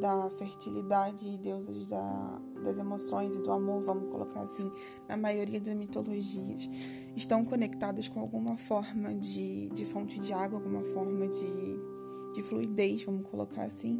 da 0.00 0.30
fertilidade 0.30 1.26
e 1.28 1.38
deusas 1.38 1.88
da, 1.88 2.40
das 2.62 2.78
emoções 2.78 3.34
e 3.34 3.38
do 3.38 3.50
amor, 3.50 3.82
vamos 3.82 4.10
colocar 4.10 4.42
assim, 4.42 4.70
na 5.08 5.16
maioria 5.16 5.60
das 5.60 5.74
mitologias, 5.74 6.68
estão 7.16 7.44
conectadas 7.44 8.08
com 8.08 8.20
alguma 8.20 8.56
forma 8.56 9.14
de, 9.14 9.68
de 9.70 9.84
fonte 9.84 10.18
de 10.20 10.32
água, 10.32 10.58
alguma 10.58 10.82
forma 10.94 11.26
de, 11.26 12.32
de 12.34 12.42
fluidez, 12.42 13.04
vamos 13.04 13.26
colocar 13.28 13.64
assim. 13.64 13.98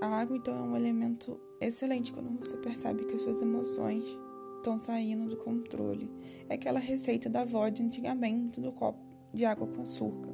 A 0.00 0.20
água, 0.20 0.36
então, 0.36 0.56
é 0.56 0.62
um 0.62 0.76
elemento 0.76 1.38
excelente 1.60 2.12
quando 2.12 2.38
você 2.38 2.56
percebe 2.56 3.04
que 3.04 3.14
as 3.14 3.22
suas 3.22 3.42
emoções 3.42 4.18
estão 4.56 4.78
saindo 4.78 5.28
do 5.28 5.36
controle. 5.36 6.10
É 6.48 6.54
aquela 6.54 6.80
receita 6.80 7.28
da 7.28 7.42
avó 7.42 7.68
de 7.68 7.82
antigamente 7.82 8.60
do 8.60 8.72
copo 8.72 9.09
de 9.32 9.44
água 9.44 9.66
com 9.66 9.82
açúcar. 9.82 10.32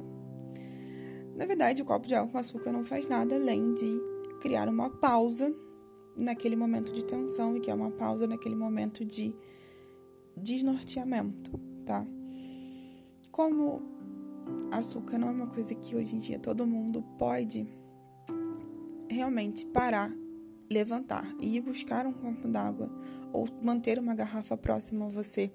Na 1.35 1.45
verdade, 1.45 1.81
o 1.81 1.85
copo 1.85 2.07
de 2.07 2.15
água 2.15 2.31
com 2.31 2.37
açúcar 2.37 2.71
não 2.71 2.83
faz 2.83 3.07
nada 3.07 3.35
além 3.35 3.73
de 3.73 3.99
criar 4.41 4.67
uma 4.67 4.89
pausa 4.89 5.53
naquele 6.15 6.55
momento 6.55 6.91
de 6.91 7.05
tensão 7.05 7.55
e 7.55 7.59
que 7.59 7.69
é 7.69 7.73
uma 7.73 7.91
pausa 7.91 8.25
naquele 8.25 8.55
momento 8.55 9.05
de 9.05 9.35
desnorteamento, 10.35 11.59
tá? 11.85 12.05
como 13.37 13.83
açúcar 14.71 15.19
não 15.19 15.27
é 15.27 15.31
uma 15.31 15.45
coisa 15.45 15.75
que 15.75 15.95
hoje 15.95 16.15
em 16.15 16.17
dia 16.17 16.39
todo 16.39 16.65
mundo 16.65 17.03
pode 17.19 17.67
realmente 19.07 19.63
parar, 19.67 20.11
levantar 20.71 21.31
e 21.39 21.55
ir 21.55 21.61
buscar 21.61 22.07
um 22.07 22.13
copo 22.13 22.47
d'água 22.47 22.89
ou 23.31 23.47
manter 23.61 23.99
uma 23.99 24.15
garrafa 24.15 24.57
próxima 24.57 25.05
a 25.05 25.09
você 25.09 25.51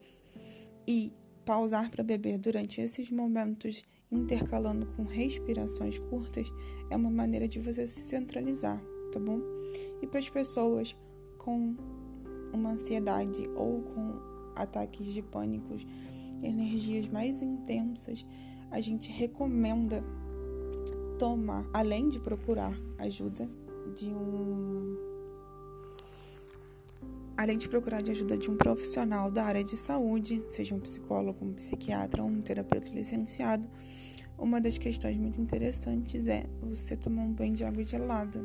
e 0.87 1.13
pausar 1.45 1.91
para 1.91 2.05
beber 2.05 2.39
durante 2.39 2.81
esses 2.81 3.11
momentos, 3.11 3.85
intercalando 4.11 4.87
com 4.95 5.05
respirações 5.05 5.99
curtas, 5.99 6.53
é 6.91 6.97
uma 6.97 7.11
maneira 7.11 7.49
de 7.49 7.59
você 7.59 7.87
se 7.87 8.03
centralizar, 8.03 8.83
tá 9.11 9.19
bom? 9.19 9.41
E 10.01 10.07
para 10.07 10.21
as 10.21 10.29
pessoas 10.29 10.97
com 11.39 11.75
uma 12.53 12.73
ansiedade 12.73 13.49
ou 13.57 13.83
com 13.83 14.21
ataques 14.55 15.07
de 15.07 15.23
pânicos, 15.23 15.87
energias 16.43 17.09
mais 17.09 17.43
intensas, 17.43 18.27
a 18.71 18.81
gente 18.81 19.11
recomenda 19.11 20.05
tomar, 21.19 21.65
além 21.73 22.09
de 22.09 22.19
procurar 22.19 22.75
ajuda 22.99 23.49
de 23.95 24.09
um 24.09 25.12
além 27.43 27.59
de 27.59 27.69
procurar 27.69 28.01
de 28.03 28.13
ajuda 28.13 28.39
de 28.39 28.49
um 28.49 28.57
profissional 28.57 29.29
da 29.29 29.43
área 29.43 29.65
de 29.65 29.77
saúde, 29.77 30.45
seja 30.49 30.77
um 30.77 30.79
psicólogo, 30.79 31.45
um 31.45 31.53
psiquiatra 31.53 32.23
ou 32.23 32.29
um 32.29 32.41
terapeuta 32.41 32.89
licenciado, 32.91 33.69
uma 34.39 34.61
das 34.61 34.79
questões 34.79 35.17
muito 35.17 35.41
interessantes 35.41 36.29
é 36.29 36.45
você 36.63 36.97
tomar 36.97 37.23
um 37.23 37.33
banho 37.33 37.53
de 37.53 37.65
água 37.65 37.85
gelada, 37.85 38.39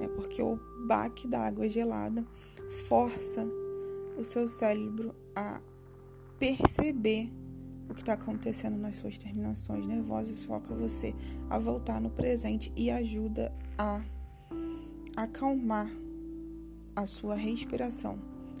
né? 0.00 0.08
Porque 0.16 0.40
o 0.42 0.58
baque 0.86 1.28
da 1.28 1.40
água 1.40 1.68
gelada 1.68 2.24
força 2.88 3.46
o 4.16 4.24
seu 4.24 4.48
cérebro 4.48 5.14
a 5.36 5.60
perceber 6.38 7.30
o 7.90 7.94
que 7.94 8.00
está 8.00 8.14
acontecendo 8.14 8.78
nas 8.78 8.96
suas 8.96 9.18
terminações 9.18 9.86
nervosas, 9.86 10.42
foca 10.42 10.74
você 10.74 11.14
a 11.50 11.58
voltar 11.58 12.00
no 12.00 12.08
presente 12.08 12.72
e 12.74 12.90
ajuda 12.90 13.52
a 13.76 14.02
acalmar 15.14 15.90
a 16.94 17.06
sua 17.06 17.34
respiração. 17.34 18.18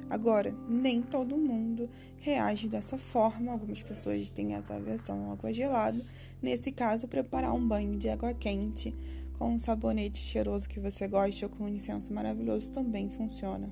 Agora, 0.08 0.54
nem 0.68 1.00
todo 1.00 1.36
mundo 1.36 1.88
reage 2.20 2.68
dessa 2.68 2.98
forma. 2.98 3.52
Algumas 3.52 3.82
pessoas 3.82 4.30
têm 4.30 4.54
essa 4.54 4.74
aversão 4.74 5.30
à 5.30 5.32
água 5.32 5.52
gelada. 5.52 6.00
Nesse 6.42 6.70
caso, 6.70 7.08
preparar 7.08 7.54
um 7.54 7.66
banho 7.66 7.98
de 7.98 8.08
água 8.08 8.34
quente 8.34 8.94
com 9.38 9.54
um 9.54 9.58
sabonete 9.58 10.18
cheiroso 10.18 10.68
que 10.68 10.78
você 10.78 11.08
gosta 11.08 11.46
ou 11.46 11.50
com 11.50 11.64
um 11.64 11.68
incenso 11.68 12.12
maravilhoso 12.12 12.72
também 12.72 13.10
funciona, 13.10 13.68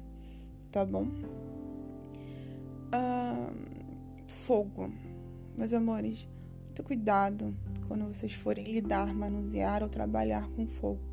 tá 0.70 0.84
bom? 0.84 1.06
Ah, 2.90 3.52
fogo. 4.26 4.92
Meus 5.56 5.72
amores, 5.72 6.26
muito 6.64 6.82
cuidado 6.82 7.54
quando 7.86 8.06
vocês 8.06 8.32
forem 8.32 8.64
lidar, 8.64 9.14
manusear 9.14 9.82
ou 9.82 9.88
trabalhar 9.88 10.48
com 10.50 10.66
fogo. 10.66 11.11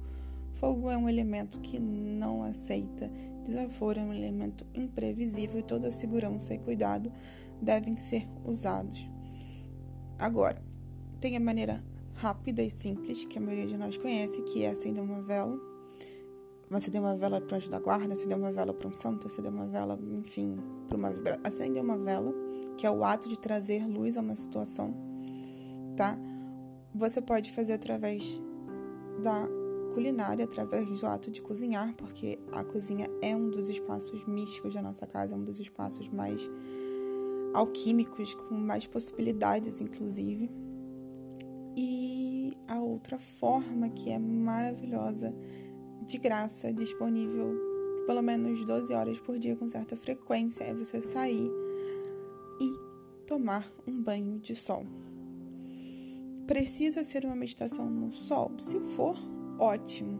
Fogo 0.59 0.89
é 0.89 0.97
um 0.97 1.07
elemento 1.07 1.61
que 1.61 1.79
não 1.79 2.43
aceita 2.43 3.09
desaforo, 3.45 3.97
é 3.97 4.03
um 4.03 4.13
elemento 4.13 4.65
imprevisível 4.75 5.61
e 5.61 5.63
toda 5.63 5.89
segurança 5.89 6.53
e 6.53 6.59
cuidado 6.59 7.09
devem 7.61 7.95
ser 7.95 8.27
usados. 8.43 9.07
Agora, 10.19 10.61
tem 11.21 11.37
a 11.37 11.39
maneira 11.39 11.81
rápida 12.13 12.61
e 12.61 12.69
simples 12.69 13.23
que 13.23 13.37
a 13.37 13.41
maioria 13.41 13.67
de 13.67 13.77
nós 13.77 13.95
conhece, 13.95 14.41
que 14.41 14.63
é 14.63 14.71
acender 14.71 15.01
uma 15.01 15.21
vela. 15.21 15.57
Acender 16.69 17.01
uma 17.01 17.15
vela 17.15 17.39
para 17.39 17.53
o 17.53 17.57
anjo 17.57 17.71
da 17.71 17.79
guarda, 17.79 18.13
acender 18.13 18.37
uma 18.37 18.51
vela 18.51 18.73
para 18.73 18.87
um 18.87 18.93
santo, 18.93 19.27
acender 19.27 19.51
uma 19.51 19.65
vela, 19.65 19.97
enfim, 20.17 20.57
para 20.89 20.97
uma. 20.97 21.13
Acender 21.43 21.81
uma 21.81 21.97
vela 21.97 22.33
que 22.77 22.85
é 22.85 22.91
o 22.91 23.03
ato 23.05 23.29
de 23.29 23.39
trazer 23.39 23.87
luz 23.87 24.17
a 24.17 24.21
uma 24.21 24.35
situação, 24.35 24.93
tá? 25.95 26.17
Você 26.93 27.21
pode 27.21 27.51
fazer 27.51 27.73
através 27.73 28.41
da 29.23 29.58
culinária, 29.89 30.45
através 30.45 30.88
do 30.99 31.06
ato 31.06 31.30
de 31.30 31.41
cozinhar, 31.41 31.93
porque 31.95 32.39
a 32.52 32.63
cozinha 32.63 33.10
é 33.21 33.36
um 33.36 33.49
dos 33.49 33.69
espaços 33.69 34.25
místicos 34.25 34.73
da 34.73 34.82
nossa 34.82 35.06
casa, 35.06 35.34
é 35.34 35.38
um 35.38 35.43
dos 35.43 35.60
espaços 35.60 36.08
mais 36.10 36.49
alquímicos, 37.54 38.34
com 38.34 38.56
mais 38.56 38.88
possibilidades, 38.88 39.82
inclusive. 39.82 40.49
E 41.75 42.54
a 42.67 42.80
outra 42.80 43.19
forma 43.19 43.89
que 43.89 44.10
é 44.10 44.19
maravilhosa, 44.19 45.34
de 46.06 46.17
graça, 46.17 46.73
disponível 46.73 47.56
pelo 48.08 48.23
menos 48.23 48.65
12 48.65 48.91
horas 48.93 49.19
por 49.19 49.38
dia 49.38 49.56
com 49.56 49.69
certa 49.69 49.95
frequência, 49.95 50.63
é 50.63 50.73
você 50.73 51.02
sair 51.04 51.52
tomar 53.30 53.71
um 53.86 54.02
banho 54.02 54.39
de 54.39 54.56
sol. 54.56 54.84
Precisa 56.47 57.04
ser 57.04 57.25
uma 57.25 57.36
meditação 57.36 57.88
no 57.88 58.12
sol? 58.12 58.52
Se 58.58 58.80
for, 58.80 59.15
ótimo. 59.59 60.19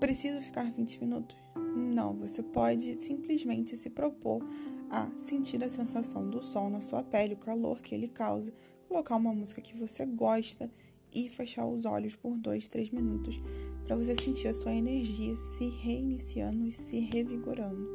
Precisa 0.00 0.40
ficar 0.42 0.70
20 0.72 1.00
minutos? 1.00 1.36
Não, 1.74 2.14
você 2.14 2.42
pode 2.42 2.96
simplesmente 2.96 3.76
se 3.76 3.90
propor 3.90 4.42
a 4.90 5.08
sentir 5.16 5.62
a 5.64 5.70
sensação 5.70 6.28
do 6.28 6.42
sol 6.42 6.68
na 6.68 6.80
sua 6.80 7.02
pele, 7.02 7.34
o 7.34 7.38
calor 7.38 7.80
que 7.80 7.94
ele 7.94 8.08
causa, 8.08 8.52
colocar 8.88 9.16
uma 9.16 9.32
música 9.32 9.60
que 9.60 9.76
você 9.76 10.04
gosta 10.04 10.70
e 11.14 11.28
fechar 11.28 11.66
os 11.66 11.84
olhos 11.84 12.14
por 12.14 12.36
2, 12.36 12.68
3 12.68 12.90
minutos 12.90 13.40
para 13.84 13.96
você 13.96 14.14
sentir 14.16 14.48
a 14.48 14.54
sua 14.54 14.74
energia 14.74 15.34
se 15.36 15.68
reiniciando 15.68 16.66
e 16.66 16.72
se 16.72 17.00
revigorando. 17.00 17.88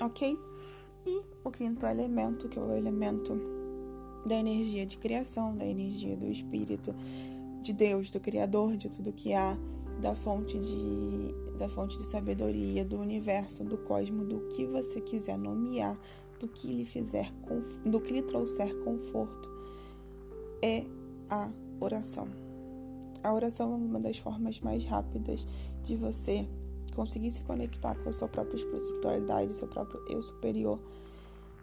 Ok? 0.00 0.38
E 1.06 1.22
o 1.44 1.50
quinto 1.50 1.84
elemento, 1.84 2.48
que 2.48 2.58
é 2.58 2.62
o 2.62 2.72
elemento 2.74 3.40
da 4.24 4.36
energia 4.36 4.86
de 4.86 4.96
criação, 4.98 5.56
da 5.56 5.66
energia 5.66 6.16
do 6.16 6.26
espírito 6.26 6.94
de 7.62 7.72
Deus, 7.72 8.10
do 8.10 8.20
criador 8.20 8.76
de 8.76 8.88
tudo 8.88 9.12
que 9.12 9.32
há, 9.32 9.56
da 10.00 10.14
fonte 10.14 10.58
de 10.58 11.42
da 11.58 11.68
fonte 11.68 11.96
de 11.96 12.02
sabedoria, 12.04 12.84
do 12.84 12.98
universo, 12.98 13.62
do 13.62 13.78
cosmo, 13.78 14.24
do 14.24 14.40
que 14.48 14.66
você 14.66 15.00
quiser 15.00 15.38
nomear, 15.38 15.96
do 16.40 16.48
que 16.48 16.66
lhe 16.72 16.84
fizer, 16.84 17.30
do 17.84 18.00
que 18.00 18.12
lhe 18.12 18.22
trouxer 18.22 18.74
conforto, 18.82 19.48
é 20.60 20.84
a 21.30 21.48
oração. 21.78 22.26
A 23.22 23.32
oração 23.32 23.72
é 23.72 23.76
uma 23.76 24.00
das 24.00 24.18
formas 24.18 24.60
mais 24.60 24.84
rápidas 24.84 25.46
de 25.84 25.94
você 25.94 26.48
conseguir 26.96 27.30
se 27.30 27.42
conectar 27.42 27.94
com 27.94 28.08
a 28.08 28.12
sua 28.12 28.26
própria 28.26 28.56
espiritualidade, 28.56 29.56
seu 29.56 29.68
próprio 29.68 30.02
eu 30.08 30.20
superior. 30.20 30.80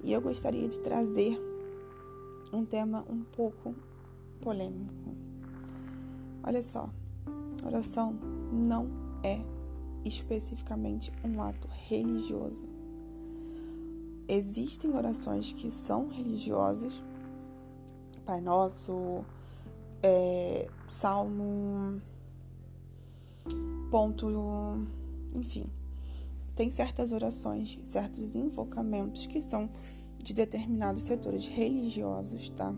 E 0.01 0.13
eu 0.13 0.21
gostaria 0.21 0.69
de 0.69 0.79
trazer 0.79 1.37
um 2.53 2.63
tema 2.63 3.05
um 3.09 3.21
pouco 3.21 3.75
polêmico. 4.39 5.28
Olha 6.43 6.63
só, 6.63 6.89
oração 7.65 8.17
não 8.51 8.87
é 9.23 9.41
especificamente 10.05 11.11
um 11.23 11.41
ato 11.41 11.67
religioso. 11.87 12.65
Existem 14.27 14.95
orações 14.95 15.51
que 15.51 15.69
são 15.69 16.07
religiosas, 16.07 17.01
Pai 18.25 18.39
Nosso, 18.39 19.25
é, 20.03 20.67
Salmo, 20.87 22.01
ponto, 23.89 24.27
enfim. 25.33 25.65
Tem 26.55 26.71
certas 26.71 27.11
orações, 27.11 27.79
certos 27.83 28.35
invocamentos 28.35 29.25
que 29.25 29.41
são 29.41 29.69
de 30.23 30.33
determinados 30.33 31.03
setores 31.03 31.47
religiosos, 31.47 32.49
tá? 32.49 32.73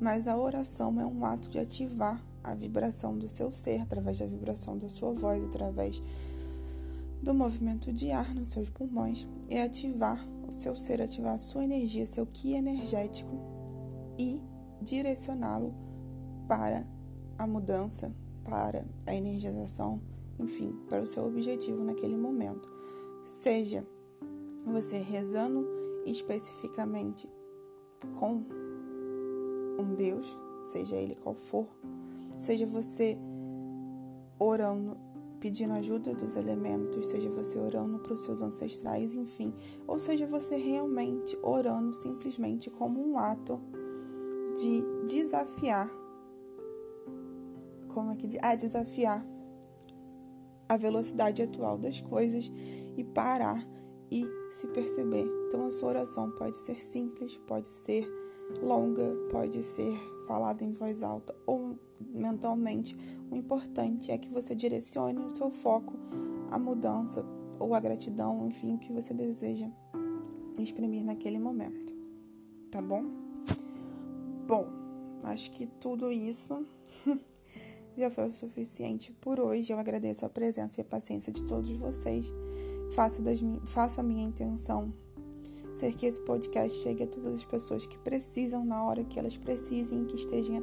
Mas 0.00 0.28
a 0.28 0.36
oração 0.36 1.00
é 1.00 1.06
um 1.06 1.24
ato 1.24 1.48
de 1.48 1.58
ativar 1.58 2.22
a 2.46 2.54
vibração 2.54 3.18
do 3.18 3.28
seu 3.28 3.52
ser 3.52 3.80
através 3.80 4.18
da 4.18 4.26
vibração 4.26 4.78
da 4.78 4.88
sua 4.88 5.12
voz, 5.12 5.42
através 5.42 6.00
do 7.20 7.34
movimento 7.34 7.92
de 7.92 8.12
ar 8.12 8.32
nos 8.34 8.50
seus 8.50 8.70
pulmões 8.70 9.26
e 9.48 9.58
ativar 9.58 10.24
o 10.46 10.52
seu 10.52 10.76
ser, 10.76 11.02
ativar 11.02 11.34
a 11.34 11.38
sua 11.40 11.64
energia, 11.64 12.06
seu 12.06 12.24
ki 12.24 12.52
energético 12.52 13.32
e 14.16 14.40
direcioná-lo 14.80 15.74
para 16.46 16.86
a 17.36 17.46
mudança, 17.48 18.14
para 18.44 18.86
a 19.04 19.14
energização, 19.14 20.00
enfim, 20.38 20.72
para 20.88 21.02
o 21.02 21.06
seu 21.06 21.26
objetivo 21.26 21.82
naquele 21.82 22.16
momento. 22.16 22.70
Seja 23.24 23.84
você 24.64 24.98
rezando 24.98 25.66
especificamente 26.04 27.28
com 28.20 28.44
um 29.80 29.94
Deus, 29.96 30.36
seja 30.62 30.94
ele 30.94 31.16
qual 31.16 31.34
for, 31.34 31.66
seja 32.38 32.66
você 32.66 33.18
orando, 34.38 34.96
pedindo 35.40 35.74
ajuda 35.74 36.14
dos 36.14 36.36
elementos, 36.36 37.08
seja 37.08 37.30
você 37.30 37.58
orando 37.58 37.98
para 37.98 38.14
os 38.14 38.22
seus 38.22 38.42
ancestrais, 38.42 39.14
enfim, 39.14 39.54
ou 39.86 39.98
seja 39.98 40.26
você 40.26 40.56
realmente 40.56 41.38
orando 41.42 41.94
simplesmente 41.94 42.70
como 42.70 43.06
um 43.06 43.18
ato 43.18 43.60
de 44.54 44.82
desafiar, 45.06 45.90
como 47.92 48.12
é 48.12 48.16
que 48.16 48.28
ah, 48.42 48.54
desafiar 48.54 49.26
a 50.68 50.76
velocidade 50.76 51.42
atual 51.42 51.78
das 51.78 52.00
coisas 52.00 52.50
e 52.96 53.04
parar 53.04 53.66
e 54.10 54.26
se 54.50 54.66
perceber. 54.68 55.26
Então 55.46 55.66
a 55.66 55.72
sua 55.72 55.90
oração 55.90 56.30
pode 56.32 56.56
ser 56.56 56.80
simples, 56.80 57.36
pode 57.46 57.68
ser 57.68 58.06
longa, 58.60 59.14
pode 59.30 59.62
ser 59.62 59.96
falado 60.26 60.62
em 60.62 60.72
voz 60.72 61.02
alta 61.02 61.34
ou 61.46 61.78
mentalmente. 62.00 62.96
O 63.30 63.36
importante 63.36 64.10
é 64.10 64.18
que 64.18 64.28
você 64.28 64.54
direcione 64.54 65.18
o 65.18 65.34
seu 65.34 65.50
foco 65.50 65.94
à 66.50 66.58
mudança 66.58 67.24
ou 67.58 67.74
à 67.74 67.80
gratidão, 67.80 68.46
enfim, 68.46 68.74
o 68.74 68.78
que 68.78 68.92
você 68.92 69.14
deseja 69.14 69.68
exprimir 70.58 71.04
naquele 71.04 71.38
momento. 71.38 71.94
Tá 72.70 72.80
bom? 72.82 73.04
Bom, 74.46 74.66
acho 75.24 75.50
que 75.50 75.66
tudo 75.66 76.12
isso 76.12 76.64
já 77.96 78.10
foi 78.10 78.28
o 78.28 78.34
suficiente 78.34 79.12
por 79.20 79.40
hoje. 79.40 79.72
Eu 79.72 79.78
agradeço 79.78 80.24
a 80.24 80.28
presença 80.28 80.80
e 80.80 80.82
a 80.82 80.84
paciência 80.84 81.32
de 81.32 81.44
todos 81.44 81.70
vocês. 81.70 82.32
Faço, 82.94 83.22
das, 83.22 83.40
faço 83.66 84.00
a 84.00 84.04
minha 84.04 84.24
intenção 84.24 84.92
ser 85.76 85.94
que 85.94 86.06
esse 86.06 86.20
podcast 86.20 86.78
chegue 86.78 87.04
a 87.04 87.06
todas 87.06 87.36
as 87.36 87.44
pessoas 87.44 87.86
que 87.86 87.98
precisam 87.98 88.64
na 88.64 88.82
hora 88.84 89.04
que 89.04 89.18
elas 89.18 89.36
precisem 89.36 90.06
que 90.06 90.14
estejam 90.14 90.62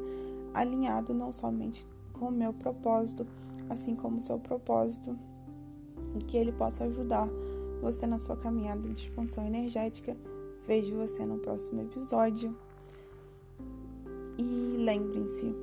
alinhado 0.54 1.14
não 1.14 1.32
somente 1.32 1.86
com 2.14 2.30
o 2.30 2.32
meu 2.32 2.52
propósito, 2.54 3.26
assim 3.70 3.96
como 3.96 4.20
o 4.20 4.22
seu 4.22 4.40
propósito, 4.40 5.18
e 6.16 6.20
que 6.20 6.38
ele 6.38 6.52
possa 6.52 6.86
ajudar 6.86 7.30
você 7.82 8.08
na 8.08 8.18
sua 8.18 8.36
caminhada 8.38 8.90
de 8.90 9.08
expansão 9.08 9.46
energética. 9.46 10.18
Vejo 10.66 10.96
você 10.96 11.26
no 11.26 11.38
próximo 11.38 11.82
episódio. 11.82 12.58
E 14.40 14.78
lembrem-se, 14.78 15.54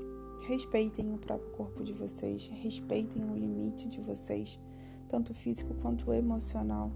respeitem 0.44 1.12
o 1.12 1.18
próprio 1.18 1.50
corpo 1.52 1.82
de 1.82 1.92
vocês, 1.92 2.46
respeitem 2.46 3.24
o 3.24 3.34
limite 3.34 3.88
de 3.88 4.00
vocês, 4.00 4.60
tanto 5.08 5.34
físico 5.34 5.74
quanto 5.82 6.12
emocional 6.12 6.92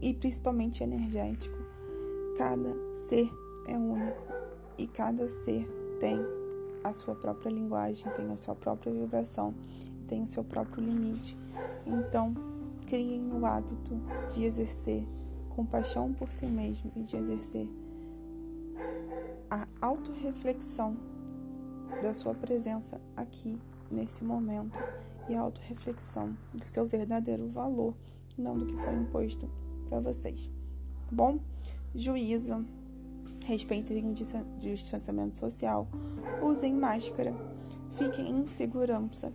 e 0.00 0.14
principalmente 0.14 0.82
energético. 0.82 1.69
Cada 2.40 2.74
ser 2.94 3.30
é 3.66 3.76
único 3.76 4.22
e 4.78 4.86
cada 4.86 5.28
ser 5.28 5.68
tem 6.00 6.18
a 6.82 6.90
sua 6.94 7.14
própria 7.14 7.50
linguagem, 7.50 8.10
tem 8.14 8.32
a 8.32 8.36
sua 8.38 8.54
própria 8.54 8.90
vibração, 8.90 9.54
tem 10.08 10.22
o 10.22 10.26
seu 10.26 10.42
próprio 10.42 10.82
limite. 10.82 11.36
Então, 11.84 12.32
criem 12.86 13.30
o 13.30 13.44
hábito 13.44 13.94
de 14.32 14.44
exercer 14.44 15.06
compaixão 15.50 16.14
por 16.14 16.32
si 16.32 16.46
mesmo 16.46 16.90
e 16.96 17.02
de 17.02 17.14
exercer 17.14 17.68
a 19.50 19.68
autorreflexão 19.82 20.96
da 22.00 22.14
sua 22.14 22.32
presença 22.32 22.98
aqui 23.14 23.60
nesse 23.90 24.24
momento 24.24 24.80
e 25.28 25.34
a 25.34 25.42
autorreflexão 25.42 26.34
do 26.54 26.64
seu 26.64 26.86
verdadeiro 26.86 27.46
valor, 27.50 27.94
não 28.38 28.56
do 28.56 28.64
que 28.64 28.76
foi 28.76 28.94
imposto 28.94 29.46
para 29.90 30.00
vocês. 30.00 30.50
Tá 31.06 31.12
bom? 31.12 31.38
Juízo, 31.94 32.64
respeitem 33.46 34.08
o 34.08 34.14
distanciamento 34.58 35.36
social, 35.36 35.88
usem 36.42 36.74
máscara, 36.74 37.34
fiquem 37.92 38.30
em 38.30 38.46
segurança. 38.46 39.32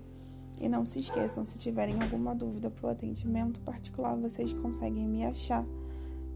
E 0.62 0.70
não 0.70 0.86
se 0.86 0.99
esqueçam, 0.99 1.43
se 1.43 1.60
tiverem 1.60 2.01
alguma 2.01 2.34
dúvida 2.34 2.72
para 2.72 2.88
o 2.88 2.89
atendimento 2.89 3.60
particular, 3.60 4.16
vocês 4.16 4.53
conseguem 4.53 5.06
me 5.06 5.26
achar 5.26 5.66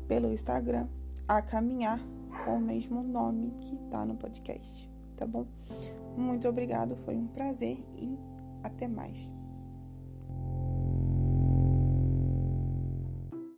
pelo 0.09 0.33
Instagram, 0.33 0.87
a 1.27 1.41
caminhar 1.41 2.01
com 2.43 2.57
o 2.57 2.61
mesmo 2.61 3.01
nome 3.01 3.53
que 3.61 3.75
está 3.75 4.05
no 4.05 4.15
podcast, 4.15 4.89
tá 5.15 5.25
bom? 5.25 5.45
Muito 6.17 6.49
obrigado, 6.49 6.97
foi 7.05 7.15
um 7.15 7.27
prazer 7.27 7.81
e 7.97 8.17
até 8.61 8.87
mais. 8.87 9.31